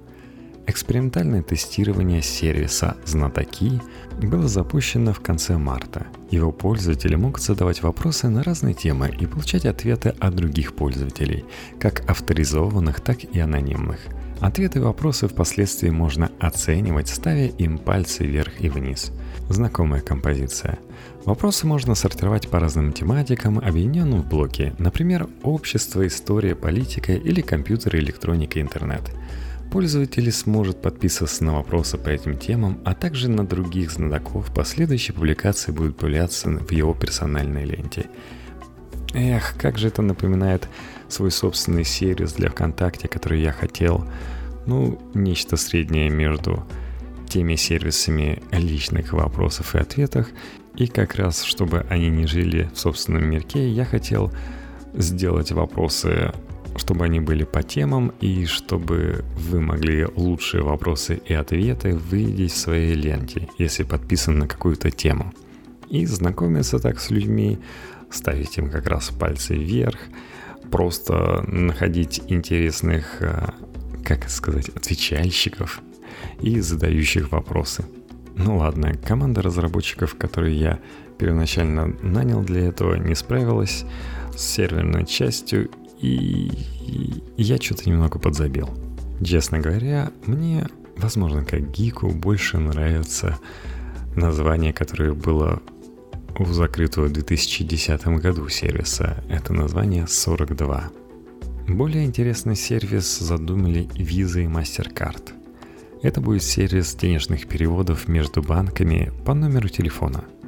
Экспериментальное 0.71 1.43
тестирование 1.43 2.23
сервиса 2.23 2.97
«Знатоки» 3.05 3.81
было 4.23 4.47
запущено 4.47 5.13
в 5.13 5.19
конце 5.19 5.59
марта. 5.59 6.07
Его 6.31 6.53
пользователи 6.53 7.17
могут 7.17 7.43
задавать 7.43 7.83
вопросы 7.83 8.29
на 8.29 8.45
разные 8.45 8.75
темы 8.75 9.13
и 9.19 9.27
получать 9.27 9.67
ответы 9.67 10.15
от 10.21 10.37
других 10.37 10.77
пользователей, 10.77 11.45
как 11.81 12.09
авторизованных, 12.09 13.01
так 13.01 13.25
и 13.25 13.41
анонимных. 13.41 13.99
Ответы 14.39 14.79
и 14.79 14.83
вопросы 14.83 15.27
впоследствии 15.27 15.91
можно 15.91 16.31
оценивать, 16.39 17.09
ставя 17.09 17.49
им 17.49 17.77
пальцы 17.77 18.25
вверх 18.25 18.61
и 18.61 18.69
вниз. 18.69 19.11
Знакомая 19.49 20.01
композиция. 20.01 20.79
Вопросы 21.25 21.67
можно 21.67 21.97
сортировать 21.97 22.49
по 22.49 22.61
разным 22.61 22.93
тематикам, 22.93 23.59
объединенным 23.59 24.23
в 24.23 24.29
блоки, 24.29 24.73
например, 24.79 25.27
общество, 25.43 26.07
история, 26.07 26.55
политика 26.55 27.13
или 27.13 27.41
компьютер, 27.41 27.97
электроника, 27.97 28.61
интернет– 28.61 29.03
Пользователь 29.71 30.33
сможет 30.33 30.83
подписываться 30.83 31.45
на 31.45 31.55
вопросы 31.55 31.97
по 31.97 32.09
этим 32.09 32.37
темам, 32.37 32.81
а 32.85 32.93
также 32.93 33.29
на 33.31 33.47
других 33.47 33.93
знатоков. 33.93 34.53
Последующие 34.53 35.15
публикации 35.15 35.71
будут 35.71 35.97
появляться 35.97 36.51
в 36.51 36.73
его 36.73 36.93
персональной 36.93 37.65
ленте. 37.65 38.07
Эх, 39.15 39.55
как 39.57 39.79
же 39.79 39.87
это 39.87 40.03
напоминает 40.03 40.69
свой 41.09 41.31
собственный 41.31 41.85
сервис 41.85 42.33
для 42.33 42.51
ВКонтакте, 42.51 43.07
который 43.07 43.43
я 43.43 43.53
хотел. 43.53 44.05
Ну, 44.67 45.01
нечто 45.15 45.57
среднее 45.57 46.11
между 46.11 46.67
теми 47.29 47.55
сервисами 47.55 48.43
личных 48.51 49.13
вопросов 49.13 49.77
и 49.77 49.79
ответах. 49.79 50.31
И 50.75 50.89
как 50.89 51.15
раз, 51.15 51.45
чтобы 51.45 51.87
они 51.89 52.09
не 52.09 52.27
жили 52.27 52.69
в 52.75 52.79
собственном 52.79 53.25
мирке, 53.25 53.69
я 53.69 53.85
хотел 53.85 54.33
сделать 54.95 55.53
вопросы 55.53 56.33
чтобы 56.81 57.05
они 57.05 57.21
были 57.21 57.45
по 57.45 57.63
темам 57.63 58.13
и 58.23 58.47
чтобы 58.47 59.23
вы 59.37 59.61
могли 59.61 60.07
лучшие 60.07 60.63
вопросы 60.63 61.21
и 61.27 61.35
ответы 61.35 62.01
видеть 62.11 62.53
в 62.53 62.57
своей 62.57 62.95
ленте, 62.95 63.49
если 63.59 63.83
подписан 63.83 64.39
на 64.39 64.49
какую-то 64.49 64.91
тему. 64.91 65.35
И 65.91 66.07
знакомиться 66.07 66.79
так 66.79 66.99
с 66.99 67.11
людьми, 67.11 67.59
ставить 68.11 68.57
им 68.57 68.71
как 68.71 68.87
раз 68.87 69.11
пальцы 69.11 69.57
вверх, 69.57 69.99
просто 70.71 71.45
находить 71.47 72.23
интересных, 72.29 73.21
э, 73.21 73.51
как 74.03 74.31
сказать, 74.31 74.71
отвечальщиков 74.71 75.83
и 76.41 76.61
задающих 76.61 77.31
вопросы. 77.31 77.85
Ну 78.37 78.57
ладно, 78.57 78.95
команда 78.95 79.43
разработчиков, 79.43 80.15
которую 80.15 80.55
я 80.57 80.79
первоначально 81.19 81.95
нанял 82.01 82.41
для 82.43 82.69
этого, 82.69 82.95
не 82.95 83.15
справилась 83.15 83.85
с 84.35 84.41
серверной 84.41 85.05
частью 85.05 85.71
и, 86.01 86.51
я 87.37 87.57
что-то 87.59 87.89
немного 87.89 88.19
подзабил. 88.19 88.69
Честно 89.23 89.59
говоря, 89.59 90.11
мне, 90.27 90.67
возможно, 90.97 91.45
как 91.45 91.71
гику 91.71 92.09
больше 92.11 92.59
нравится 92.59 93.39
название, 94.17 94.73
которое 94.73 95.13
было 95.13 95.63
у 96.39 96.45
закрытого 96.47 97.07
в 97.07 97.13
2010 97.13 98.07
году 98.07 98.49
сервиса. 98.49 99.23
Это 99.29 99.53
название 99.53 100.07
42. 100.07 100.91
Более 101.69 102.05
интересный 102.05 102.57
сервис 102.57 103.19
задумали 103.19 103.87
Visa 103.95 104.43
и 104.43 104.47
MasterCard. 104.47 105.35
Это 106.03 106.21
будет 106.21 106.43
сервис 106.43 106.95
денежных 106.95 107.47
переводов 107.47 108.09
между 108.09 108.43
банками 108.43 109.13
по 109.27 109.35
номеру 109.35 109.69
телефона– 109.69 110.25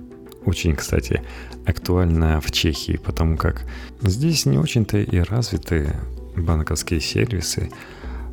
очень, 0.45 0.75
кстати, 0.75 1.23
актуально 1.67 2.41
в 2.41 2.51
Чехии, 2.51 2.99
потому 3.03 3.37
как 3.37 3.65
здесь 4.03 4.47
не 4.47 4.59
очень-то 4.59 4.99
и 4.99 5.19
развиты 5.19 5.95
банковские 6.37 7.01
сервисы, 7.01 7.71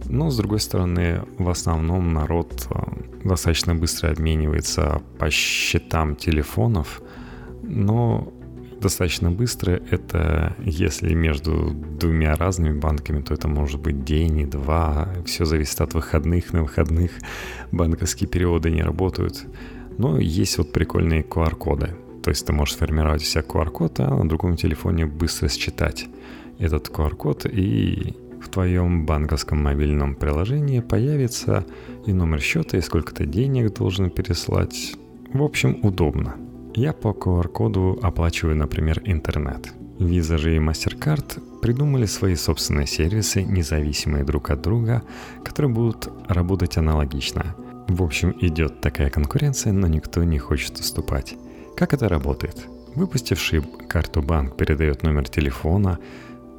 но, 0.05 0.29
с 0.29 0.37
другой 0.37 0.59
стороны, 0.59 1.21
в 1.37 1.49
основном 1.49 2.13
народ 2.13 2.67
э, 2.71 2.79
достаточно 3.23 3.75
быстро 3.75 4.09
обменивается 4.09 5.01
по 5.19 5.29
счетам 5.29 6.15
телефонов, 6.15 7.01
но 7.61 8.33
достаточно 8.79 9.29
быстро 9.29 9.81
это, 9.91 10.55
если 10.59 11.13
между 11.13 11.71
двумя 11.71 12.35
разными 12.35 12.79
банками, 12.79 13.21
то 13.21 13.33
это 13.33 13.47
может 13.47 13.79
быть 13.79 14.03
день 14.03 14.39
и 14.39 14.45
два, 14.45 15.09
все 15.25 15.45
зависит 15.45 15.81
от 15.81 15.93
выходных, 15.93 16.53
на 16.53 16.63
выходных 16.63 17.11
банковские 17.71 18.29
переводы 18.29 18.71
не 18.71 18.81
работают. 18.81 19.45
Но 19.99 20.17
есть 20.17 20.57
вот 20.57 20.71
прикольные 20.71 21.23
QR-коды. 21.23 21.89
То 22.23 22.29
есть 22.29 22.45
ты 22.45 22.53
можешь 22.53 22.75
сформировать 22.75 23.21
у 23.21 23.25
себя 23.25 23.41
QR-код, 23.41 23.99
а 23.99 24.15
на 24.15 24.29
другом 24.29 24.55
телефоне 24.55 25.05
быстро 25.05 25.49
считать 25.49 26.07
этот 26.57 26.87
QR-код, 26.87 27.45
и 27.45 28.15
в 28.41 28.47
твоем 28.47 29.05
банковском 29.05 29.61
мобильном 29.61 30.15
приложении 30.15 30.79
появится 30.79 31.65
и 32.05 32.13
номер 32.13 32.39
счета, 32.39 32.77
и 32.77 32.81
сколько 32.81 33.13
ты 33.13 33.25
денег 33.25 33.73
должен 33.73 34.09
переслать. 34.09 34.95
В 35.33 35.43
общем, 35.43 35.79
удобно. 35.83 36.37
Я 36.75 36.93
по 36.93 37.09
QR-коду 37.09 37.99
оплачиваю, 38.01 38.55
например, 38.55 39.01
интернет. 39.03 39.73
Visa 39.99 40.37
же 40.37 40.55
и 40.55 40.59
MasterCard 40.59 41.59
придумали 41.59 42.05
свои 42.05 42.35
собственные 42.35 42.87
сервисы, 42.87 43.43
независимые 43.43 44.23
друг 44.23 44.49
от 44.49 44.61
друга, 44.61 45.03
которые 45.43 45.73
будут 45.73 46.07
работать 46.29 46.77
аналогично– 46.77 47.53
в 47.89 48.03
общем, 48.03 48.35
идет 48.39 48.81
такая 48.81 49.09
конкуренция, 49.09 49.73
но 49.73 49.87
никто 49.87 50.23
не 50.23 50.37
хочет 50.37 50.79
уступать. 50.79 51.35
Как 51.75 51.93
это 51.93 52.07
работает? 52.07 52.67
Выпустивший 52.93 53.63
карту 53.87 54.21
банк 54.21 54.57
передает 54.57 55.01
номер 55.01 55.27
телефона, 55.27 55.97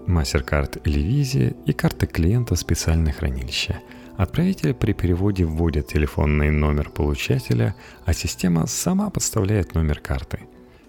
MasterCard 0.09 0.83
или 0.85 1.01
Visa 1.01 1.57
и 1.67 1.73
карты 1.73 2.07
клиента 2.07 2.57
в 2.57 2.59
специальное 2.59 3.13
хранилище. 3.13 3.81
Отправитель 4.17 4.75
при 4.75 4.93
переводе 4.93 5.45
вводит 5.45 5.87
телефонный 5.87 6.51
номер 6.51 6.91
получателя, 6.91 7.77
а 8.05 8.13
система 8.13 8.67
сама 8.67 9.09
подставляет 9.09 9.75
номер 9.75 10.01
карты. 10.01 10.41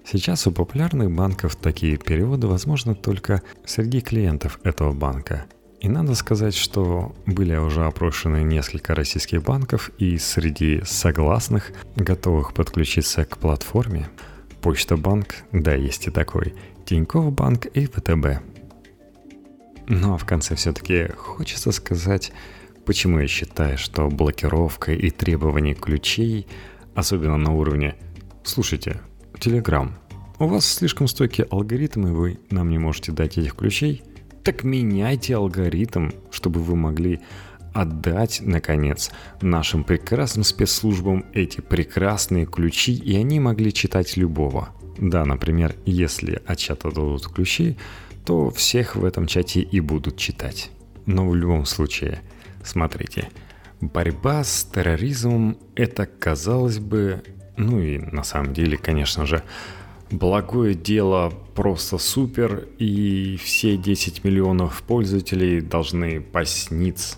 Сейчас 0.04 0.48
у 0.48 0.52
популярных 0.52 1.12
банков 1.12 1.56
такие 1.56 1.98
переводы 1.98 2.48
возможны 2.48 2.96
только 2.96 3.44
среди 3.64 4.02
клиентов 4.02 4.60
этого 4.64 4.92
банка. 4.92 5.46
И 5.82 5.90
надо 5.90 6.14
сказать, 6.14 6.56
что 6.56 7.16
были 7.26 7.56
уже 7.56 7.86
опрошены 7.86 8.44
несколько 8.44 8.94
российских 8.94 9.42
банков, 9.42 9.90
и 9.98 10.20
среди 10.20 10.82
согласных, 10.86 11.72
готовых 11.96 12.54
подключиться 12.54 13.26
к 13.26 13.40
платформе, 13.40 14.08
Почта 14.62 14.96
банк, 14.96 15.38
да, 15.52 15.74
есть 15.74 16.06
и 16.06 16.12
такой, 16.12 16.54
Тинькофф 16.86 17.34
банк 17.34 17.66
и 17.66 17.88
ВТБ. 17.88 18.44
Ну 19.88 20.14
а 20.14 20.18
в 20.20 20.26
конце 20.26 20.54
все-таки 20.54 21.08
хочется 21.18 21.72
сказать, 21.72 22.32
почему 22.86 23.20
я 23.20 23.28
считаю, 23.28 23.80
что 23.80 24.08
блокировка 24.08 24.94
и 24.94 25.10
требования 25.10 25.74
ключей, 25.74 26.46
особенно 26.94 27.38
на 27.38 27.54
уровне 27.54 27.96
«Слушайте, 28.44 29.02
Telegram, 29.34 29.90
у 30.38 30.46
вас 30.46 30.64
слишком 30.68 31.08
стойкий 31.08 31.44
алгоритм, 31.46 32.06
и 32.06 32.12
вы 32.12 32.40
нам 32.52 32.70
не 32.70 32.78
можете 32.78 33.12
дать 33.12 33.40
этих 33.40 33.56
ключей», 33.56 34.04
так 34.44 34.64
меняйте 34.64 35.36
алгоритм, 35.36 36.12
чтобы 36.32 36.62
вы 36.62 36.76
могли 36.76 37.20
отдать, 37.74 38.42
наконец, 38.42 39.12
нашим 39.42 39.84
прекрасным 39.84 40.44
спецслужбам 40.44 41.26
эти 41.34 41.62
прекрасные 41.62 42.46
ключи, 42.46 42.94
и 42.94 43.16
они 43.16 43.40
могли 43.40 43.72
читать 43.72 44.18
любого. 44.18 44.70
Да, 44.98 45.26
например, 45.26 45.76
если 45.86 46.42
от 46.46 46.58
чата 46.58 46.90
дадут 46.90 47.28
ключи, 47.28 47.78
то 48.26 48.50
всех 48.52 48.96
в 48.96 49.06
этом 49.06 49.26
чате 49.26 49.62
и 49.62 49.80
будут 49.80 50.18
читать. 50.18 50.70
Но 51.06 51.28
в 51.28 51.36
любом 51.36 51.66
случае, 51.66 52.20
смотрите, 52.64 53.30
борьба 53.80 54.44
с 54.44 54.64
терроризмом– 54.64 55.58
это, 55.76 56.06
казалось 56.06 56.80
бы, 56.80 57.24
ну 57.58 57.80
и 57.80 57.98
на 57.98 58.24
самом 58.24 58.54
деле, 58.54 58.78
конечно 58.78 59.26
же, 59.26 59.44
благое 60.12 60.74
дело 60.74 61.32
просто 61.56 61.98
супер, 61.98 62.68
и 62.78 63.38
все 63.38 63.78
10 63.78 64.24
миллионов 64.24 64.84
пользователей 64.84 65.62
должны 65.62 66.22
посниться. 66.22 67.18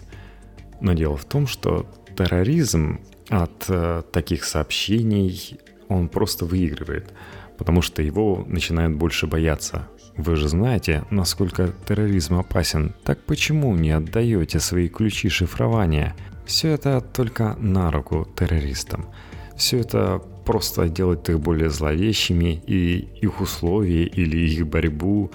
Но 0.82 0.94
дело 0.94 1.18
в 1.18 1.26
том, 1.26 1.48
что 1.48 1.86
терроризм 2.18 3.00
от 3.30 3.66
э, 3.70 4.04
таких 4.12 4.44
сообщений, 4.44 5.60
он 5.88 6.10
просто 6.10 6.46
выигрывает, 6.46 7.14
потому 7.58 7.82
что 7.82 8.02
его 8.02 8.44
начинают 8.48 8.96
больше 8.96 9.28
бояться. 9.28 9.88
Вы 10.16 10.36
же 10.36 10.48
знаете, 10.48 11.06
насколько 11.10 11.74
терроризм 11.88 12.36
опасен, 12.36 12.94
так 13.04 13.20
почему 13.24 13.76
не 13.76 13.92
отдаете 13.92 14.60
свои 14.60 14.88
ключи 14.88 15.30
шифрования? 15.30 16.16
Все 16.46 16.70
это 16.70 17.02
только 17.02 17.56
на 17.60 17.90
руку 17.90 18.28
террористам. 18.36 19.08
Все 19.56 19.80
это 19.80 20.22
просто 20.46 20.90
делает 20.90 21.30
их 21.30 21.40
более 21.40 21.70
зловещими 21.70 22.62
и 22.68 23.08
их 23.22 23.42
условия 23.42 24.06
или 24.06 24.38
их 24.38 24.68
борьбу 24.68 25.32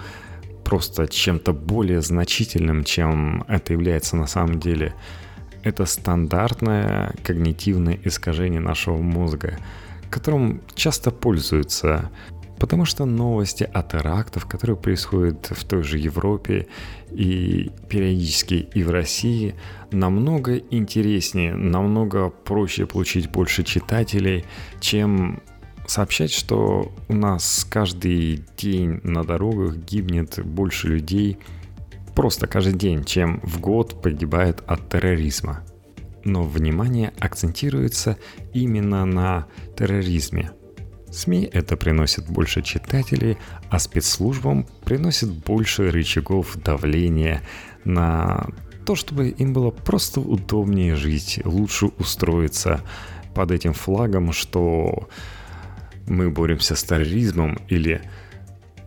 просто 0.64 1.08
чем-то 1.08 1.52
более 1.52 2.02
значительным, 2.02 2.84
чем 2.84 3.44
это 3.48 3.72
является 3.72 4.16
на 4.16 4.26
самом 4.26 4.60
деле. 4.60 4.94
Это 5.62 5.86
стандартное 5.86 7.14
когнитивное 7.24 7.98
искажение 8.04 8.60
нашего 8.60 8.98
мозга, 8.98 9.58
которым 10.10 10.60
часто 10.74 11.10
пользуются 11.10 12.10
Потому 12.58 12.84
что 12.84 13.04
новости 13.04 13.68
о 13.72 13.82
терактах, 13.82 14.48
которые 14.48 14.76
происходят 14.76 15.50
в 15.50 15.64
той 15.64 15.82
же 15.82 15.98
Европе 15.98 16.66
и 17.10 17.70
периодически 17.88 18.68
и 18.74 18.82
в 18.82 18.90
России, 18.90 19.54
намного 19.92 20.56
интереснее, 20.56 21.54
намного 21.54 22.30
проще 22.30 22.86
получить 22.86 23.30
больше 23.30 23.62
читателей, 23.62 24.44
чем 24.80 25.40
сообщать, 25.86 26.32
что 26.32 26.92
у 27.08 27.14
нас 27.14 27.66
каждый 27.68 28.44
день 28.56 29.00
на 29.04 29.24
дорогах 29.24 29.76
гибнет 29.76 30.44
больше 30.44 30.88
людей, 30.88 31.38
просто 32.14 32.48
каждый 32.48 32.74
день, 32.74 33.04
чем 33.04 33.40
в 33.44 33.60
год 33.60 34.02
погибает 34.02 34.62
от 34.66 34.88
терроризма. 34.88 35.62
Но 36.24 36.42
внимание 36.42 37.12
акцентируется 37.20 38.18
именно 38.52 39.06
на 39.06 39.46
терроризме– 39.76 40.50
СМИ 41.10 41.48
это 41.52 41.76
приносит 41.76 42.28
больше 42.28 42.62
читателей, 42.62 43.38
а 43.70 43.78
спецслужбам 43.78 44.66
приносит 44.84 45.30
больше 45.30 45.90
рычагов 45.90 46.56
давления 46.62 47.42
на 47.84 48.48
то, 48.84 48.94
чтобы 48.94 49.28
им 49.28 49.52
было 49.52 49.70
просто 49.70 50.20
удобнее 50.20 50.96
жить, 50.96 51.40
лучше 51.44 51.86
устроиться 51.98 52.80
под 53.34 53.50
этим 53.50 53.72
флагом, 53.72 54.32
что 54.32 55.08
мы 56.06 56.30
боремся 56.30 56.74
с 56.74 56.82
терроризмом 56.84 57.58
или 57.68 58.00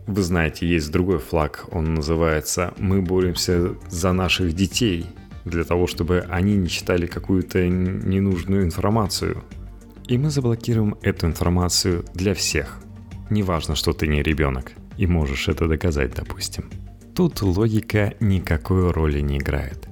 вы 0.08 0.22
знаете, 0.22 0.66
есть 0.66 0.90
другой 0.90 1.18
флаг, 1.18 1.66
он 1.70 1.94
называется 1.94 2.74
«Мы 2.78 3.02
боремся 3.02 3.76
за 3.88 4.12
наших 4.12 4.52
детей», 4.52 5.06
для 5.44 5.62
того, 5.62 5.86
чтобы 5.86 6.26
они 6.28 6.56
не 6.56 6.68
читали 6.68 7.06
какую-то 7.06 7.66
ненужную 7.68 8.64
информацию– 8.64 9.44
и 10.08 10.18
мы 10.18 10.30
заблокируем 10.30 10.96
эту 11.02 11.26
информацию 11.26 12.04
для 12.14 12.34
всех. 12.34 12.80
Неважно, 13.30 13.74
что 13.74 13.92
ты 13.92 14.06
не 14.06 14.22
ребенок, 14.22 14.72
и 14.96 15.06
можешь 15.06 15.48
это 15.48 15.68
доказать, 15.68 16.14
допустим. 16.14 16.70
Тут 17.14 17.42
логика 17.42 18.14
никакой 18.20 18.90
роли 18.90 19.20
не 19.20 19.38
играет. 19.38 19.88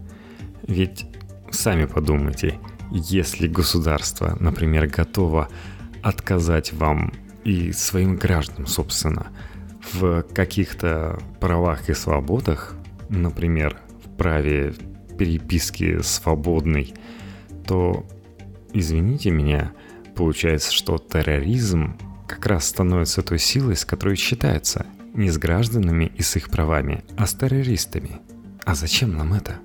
Ведь 0.66 1.06
сами 1.50 1.84
подумайте, 1.84 2.58
если 2.90 3.46
государство, 3.46 4.36
например, 4.40 4.86
готово 4.88 5.48
отказать 6.02 6.72
вам 6.72 7.12
и 7.44 7.72
своим 7.72 8.16
гражданам, 8.16 8.66
собственно, 8.66 9.28
в 9.92 10.22
каких-то 10.34 11.18
правах 11.40 11.88
и 11.88 11.94
свободах, 11.94 12.74
например, 13.08 13.78
в 14.04 14.16
праве 14.16 14.74
переписки 15.18 16.00
свободной, 16.02 16.94
то, 17.66 18.06
извините 18.72 19.30
меня, 19.30 19.72
Получается, 20.20 20.70
что 20.70 20.98
терроризм 20.98 21.96
как 22.26 22.44
раз 22.44 22.66
становится 22.66 23.22
той 23.22 23.38
силой, 23.38 23.74
с 23.74 23.86
которой 23.86 24.16
считается 24.16 24.84
не 25.14 25.30
с 25.30 25.38
гражданами 25.38 26.12
и 26.14 26.20
с 26.20 26.36
их 26.36 26.50
правами, 26.50 27.02
а 27.16 27.26
с 27.26 27.32
террористами. 27.32 28.20
А 28.66 28.74
зачем 28.74 29.16
нам 29.16 29.32
это? 29.32 29.60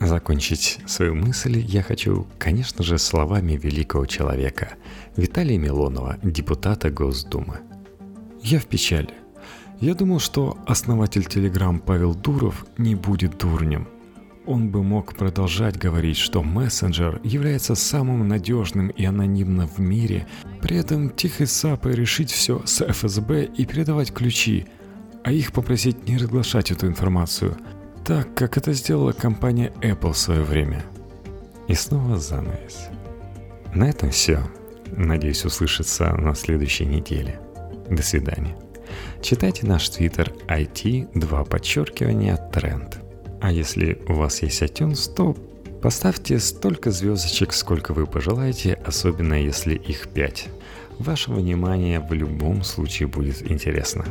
Закончить 0.00 0.80
свою 0.86 1.14
мысль 1.14 1.58
я 1.60 1.84
хочу, 1.84 2.26
конечно 2.36 2.82
же, 2.82 2.98
словами 2.98 3.52
великого 3.52 4.06
человека 4.06 4.70
Виталия 5.16 5.56
Милонова, 5.56 6.18
депутата 6.20 6.90
Госдумы. 6.90 7.60
Я 8.42 8.58
в 8.58 8.66
печали. 8.66 9.14
Я 9.80 9.94
думал, 9.94 10.18
что 10.18 10.58
основатель 10.66 11.26
Телеграм 11.26 11.78
Павел 11.78 12.16
Дуров 12.16 12.66
не 12.76 12.96
будет 12.96 13.38
дурнем– 13.38 13.86
он 14.46 14.70
бы 14.70 14.82
мог 14.82 15.14
продолжать 15.14 15.76
говорить, 15.76 16.16
что 16.16 16.42
мессенджер 16.42 17.20
является 17.24 17.74
самым 17.74 18.26
надежным 18.28 18.88
и 18.88 19.04
анонимным 19.04 19.68
в 19.68 19.78
мире, 19.78 20.26
при 20.62 20.76
этом 20.76 21.10
тихой 21.10 21.46
сапой 21.46 21.94
решить 21.94 22.30
все 22.30 22.62
с 22.64 22.84
ФСБ 22.86 23.44
и 23.44 23.66
передавать 23.66 24.12
ключи, 24.12 24.66
а 25.24 25.32
их 25.32 25.52
попросить 25.52 26.08
не 26.08 26.16
разглашать 26.16 26.70
эту 26.70 26.86
информацию, 26.86 27.56
так 28.04 28.34
как 28.34 28.56
это 28.56 28.72
сделала 28.72 29.12
компания 29.12 29.72
Apple 29.82 30.12
в 30.12 30.18
свое 30.18 30.42
время. 30.42 30.84
И 31.68 31.74
снова 31.74 32.18
занавес. 32.18 32.88
На 33.74 33.90
этом 33.90 34.10
все. 34.10 34.40
Надеюсь 34.92 35.44
услышаться 35.44 36.14
на 36.14 36.34
следующей 36.34 36.86
неделе. 36.86 37.40
До 37.90 38.02
свидания. 38.02 38.56
Читайте 39.20 39.66
наш 39.66 39.88
твиттер 39.88 40.32
IT 40.46 41.10
2 41.14 41.44
подчеркивания 41.44 42.36
тренд. 42.52 43.05
А 43.46 43.52
если 43.52 43.96
у 44.08 44.14
вас 44.14 44.42
есть 44.42 44.60
iTunes, 44.60 45.08
то 45.14 45.36
поставьте 45.80 46.40
столько 46.40 46.90
звездочек, 46.90 47.52
сколько 47.52 47.94
вы 47.94 48.08
пожелаете, 48.08 48.76
особенно 48.84 49.34
если 49.34 49.76
их 49.76 50.08
5. 50.08 50.48
Ваше 50.98 51.30
внимание 51.30 52.00
в 52.00 52.12
любом 52.12 52.64
случае 52.64 53.06
будет 53.06 53.48
интересно. 53.48 54.04